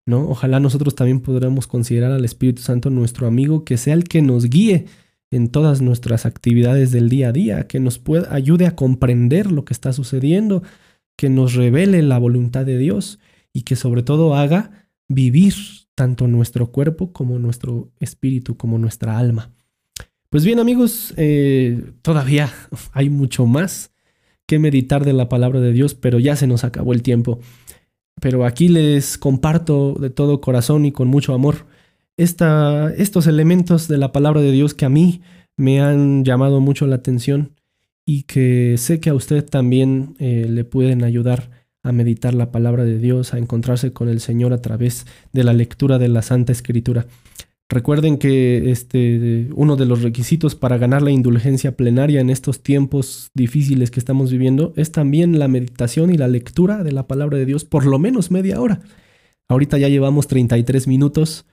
¿no? 0.06 0.26
Ojalá 0.30 0.58
nosotros 0.58 0.94
también 0.94 1.20
podamos 1.20 1.66
considerar 1.66 2.10
al 2.10 2.24
Espíritu 2.24 2.62
Santo 2.62 2.88
nuestro 2.88 3.26
amigo, 3.26 3.66
que 3.66 3.76
sea 3.76 3.92
el 3.92 4.04
que 4.04 4.22
nos 4.22 4.48
guíe 4.48 4.86
en 5.30 5.48
todas 5.48 5.82
nuestras 5.82 6.24
actividades 6.24 6.90
del 6.90 7.10
día 7.10 7.28
a 7.28 7.32
día, 7.32 7.66
que 7.66 7.78
nos 7.78 7.98
pueda, 7.98 8.34
ayude 8.34 8.66
a 8.66 8.74
comprender 8.74 9.52
lo 9.52 9.66
que 9.66 9.74
está 9.74 9.92
sucediendo, 9.92 10.62
que 11.18 11.28
nos 11.28 11.52
revele 11.52 12.00
la 12.00 12.16
voluntad 12.16 12.64
de 12.64 12.78
Dios 12.78 13.18
y 13.52 13.62
que 13.62 13.76
sobre 13.76 14.02
todo 14.02 14.34
haga 14.34 14.88
vivir 15.06 15.52
tanto 15.94 16.28
nuestro 16.28 16.72
cuerpo 16.72 17.12
como 17.12 17.38
nuestro 17.38 17.90
espíritu, 18.00 18.56
como 18.56 18.78
nuestra 18.78 19.18
alma. 19.18 19.52
Pues 20.30 20.44
bien 20.44 20.58
amigos, 20.58 21.14
eh, 21.16 21.82
todavía 22.02 22.52
hay 22.92 23.10
mucho 23.10 23.46
más 23.46 23.92
que 24.46 24.58
meditar 24.58 25.04
de 25.04 25.12
la 25.12 25.28
palabra 25.28 25.60
de 25.60 25.72
Dios, 25.72 25.94
pero 25.94 26.18
ya 26.18 26.36
se 26.36 26.46
nos 26.46 26.64
acabó 26.64 26.92
el 26.92 27.02
tiempo. 27.02 27.40
Pero 28.20 28.44
aquí 28.46 28.68
les 28.68 29.18
comparto 29.18 29.94
de 29.94 30.10
todo 30.10 30.40
corazón 30.40 30.84
y 30.84 30.92
con 30.92 31.08
mucho 31.08 31.34
amor 31.34 31.66
estos 32.16 33.26
elementos 33.26 33.88
de 33.88 33.98
la 33.98 34.10
palabra 34.10 34.40
de 34.40 34.52
Dios 34.52 34.72
que 34.72 34.86
a 34.86 34.88
mí 34.88 35.20
me 35.56 35.80
han 35.82 36.24
llamado 36.24 36.60
mucho 36.60 36.86
la 36.86 36.96
atención 36.96 37.52
y 38.06 38.22
que 38.22 38.76
sé 38.78 39.00
que 39.00 39.10
a 39.10 39.14
usted 39.14 39.44
también 39.44 40.14
eh, 40.18 40.46
le 40.48 40.64
pueden 40.64 41.04
ayudar 41.04 41.50
a 41.82 41.92
meditar 41.92 42.34
la 42.34 42.50
palabra 42.50 42.84
de 42.84 42.98
Dios, 42.98 43.34
a 43.34 43.38
encontrarse 43.38 43.92
con 43.92 44.08
el 44.08 44.20
Señor 44.20 44.52
a 44.52 44.62
través 44.62 45.06
de 45.32 45.44
la 45.44 45.52
lectura 45.52 45.98
de 45.98 46.08
la 46.08 46.22
Santa 46.22 46.52
Escritura. 46.52 47.06
Recuerden 47.68 48.18
que 48.18 48.70
este, 48.70 49.48
uno 49.54 49.74
de 49.74 49.86
los 49.86 50.02
requisitos 50.02 50.54
para 50.54 50.78
ganar 50.78 51.02
la 51.02 51.10
indulgencia 51.10 51.76
plenaria 51.76 52.20
en 52.20 52.30
estos 52.30 52.62
tiempos 52.62 53.30
difíciles 53.34 53.90
que 53.90 53.98
estamos 53.98 54.30
viviendo 54.30 54.72
es 54.76 54.92
también 54.92 55.40
la 55.40 55.48
meditación 55.48 56.14
y 56.14 56.16
la 56.16 56.28
lectura 56.28 56.84
de 56.84 56.92
la 56.92 57.08
palabra 57.08 57.38
de 57.38 57.44
Dios 57.46 57.64
por 57.64 57.84
lo 57.84 57.98
menos 57.98 58.30
media 58.30 58.60
hora. 58.60 58.82
Ahorita 59.48 59.78
ya 59.78 59.88
llevamos 59.88 60.28
33 60.28 60.86
minutos, 60.86 61.44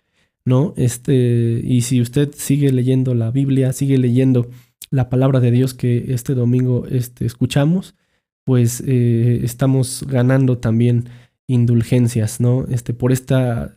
¿no? 0.45 0.75
Este, 0.77 1.61
y 1.63 1.81
si 1.81 1.99
usted 1.99 2.31
sigue 2.35 2.71
leyendo 2.71 3.15
la 3.15 3.31
Biblia, 3.31 3.73
sigue 3.73 3.97
leyendo 3.97 4.49
la 4.91 5.09
palabra 5.09 5.39
de 5.39 5.49
Dios 5.49 5.73
que 5.73 6.13
este 6.13 6.35
domingo 6.35 6.85
este, 6.85 7.25
escuchamos, 7.25 7.95
pues 8.43 8.83
eh, 8.85 9.39
estamos 9.43 10.05
ganando 10.07 10.59
también 10.59 11.09
indulgencias, 11.47 12.39
¿no? 12.39 12.65
Este, 12.69 12.93
por 12.93 13.11
esta, 13.11 13.75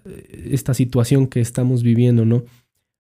esta 0.51 0.75
situación 0.75 1.27
que 1.27 1.41
estamos 1.41 1.83
viviendo, 1.83 2.25
¿no? 2.25 2.45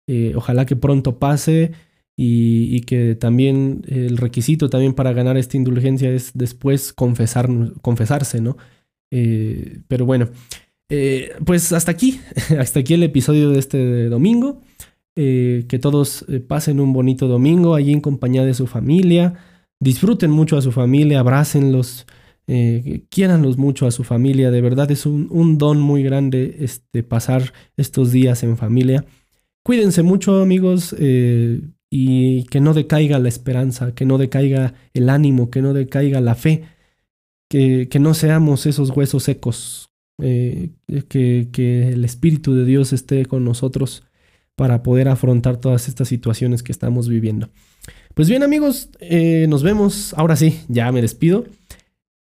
Eh, 0.06 0.32
ojalá 0.36 0.66
que 0.66 0.76
pronto 0.76 1.18
pase 1.18 1.72
y, 2.16 2.80
que 2.82 3.14
también 3.14 3.82
el 3.88 4.16
requisito 4.16 4.68
también 4.68 4.94
para 4.94 5.12
ganar 5.12 5.36
esta 5.36 5.56
indulgencia 5.56 6.10
es 6.10 6.32
después 6.34 6.92
confesar, 6.92 7.48
confesarse, 7.80 8.40
¿no? 8.40 8.56
Eh, 9.10 9.80
pero 9.88 10.06
bueno, 10.06 10.28
eh, 10.88 11.32
pues 11.44 11.72
hasta 11.72 11.90
aquí, 11.90 12.20
hasta 12.58 12.80
aquí 12.80 12.94
el 12.94 13.02
episodio 13.02 13.50
de 13.50 13.58
este 13.58 14.08
domingo. 14.08 14.60
que 15.14 15.78
todos 15.80 16.24
pasen 16.48 16.80
un 16.80 16.92
bonito 16.92 17.28
domingo 17.28 17.74
allí 17.74 17.92
en 17.92 18.00
compañía 18.00 18.44
de 18.44 18.54
su 18.54 18.66
familia, 18.66 19.34
disfruten 19.80 20.30
mucho 20.30 20.56
a 20.56 20.62
su 20.62 20.72
familia, 20.72 21.20
abrácenlos, 21.20 22.06
eh, 22.46 23.04
quiéranlos 23.08 23.56
mucho 23.56 23.86
a 23.86 23.90
su 23.90 24.04
familia, 24.04 24.50
de 24.50 24.60
verdad 24.60 24.90
es 24.90 25.06
un, 25.06 25.58
don 25.58 25.80
muy 25.80 26.02
grande 26.02 26.56
este, 26.60 27.02
pasar 27.02 27.52
estos 27.76 28.12
días 28.12 28.42
en 28.42 28.56
familia. 28.56 29.04
Cuídense 29.62 30.02
mucho 30.02 30.42
amigos 30.42 30.94
eh, 30.98 31.60
y 31.88 32.44
que 32.44 32.60
no 32.60 32.74
decaiga 32.74 33.18
la 33.18 33.28
esperanza, 33.28 33.94
que 33.94 34.06
no 34.06 34.18
decaiga 34.18 34.74
el 34.94 35.08
ánimo, 35.08 35.50
que 35.50 35.62
no 35.62 35.72
decaiga 35.72 36.20
la 36.20 36.34
fe, 36.34 36.64
que, 37.48 37.88
que 37.88 38.00
no 38.00 38.14
seamos 38.14 38.66
esos 38.66 38.90
huesos 38.90 39.22
secos, 39.24 39.90
eh, 40.20 40.70
que, 41.08 41.48
que 41.52 41.88
el 41.88 42.04
Espíritu 42.04 42.54
de 42.54 42.64
Dios 42.64 42.92
esté 42.92 43.26
con 43.26 43.44
nosotros 43.44 44.04
para 44.56 44.82
poder 44.82 45.08
afrontar 45.08 45.56
todas 45.56 45.88
estas 45.88 46.08
situaciones 46.08 46.62
que 46.62 46.72
estamos 46.72 47.08
viviendo. 47.08 47.50
Pues 48.14 48.28
bien 48.28 48.42
amigos, 48.42 48.90
eh, 49.00 49.46
nos 49.48 49.62
vemos. 49.62 50.14
Ahora 50.14 50.36
sí, 50.36 50.60
ya 50.68 50.92
me 50.92 51.00
despido. 51.00 51.44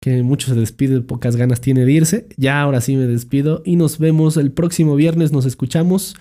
Que 0.05 0.23
mucho 0.23 0.53
se 0.53 0.61
despide, 0.61 1.01
pocas 1.01 1.35
ganas 1.35 1.63
tiene 1.63 1.87
de 1.87 1.93
irse. 1.93 2.29
Ya 2.37 2.61
ahora 2.61 2.83
sí 2.83 2.95
me 2.95 3.07
despido 3.07 3.63
y 3.65 3.77
nos 3.77 3.99
vemos 3.99 4.37
el 4.37 4.53
próximo 4.53 4.97
viernes. 4.97 5.33
Nos 5.33 5.47
escuchamos 5.47 6.15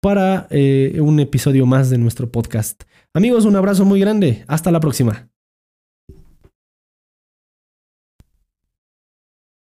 para 0.00 0.46
eh, 0.48 0.98
un 1.02 1.20
episodio 1.20 1.66
más 1.66 1.90
de 1.90 1.98
nuestro 1.98 2.32
podcast. 2.32 2.84
Amigos, 3.12 3.44
un 3.44 3.56
abrazo 3.56 3.84
muy 3.84 4.00
grande. 4.00 4.44
Hasta 4.46 4.70
la 4.70 4.80
próxima. 4.80 5.28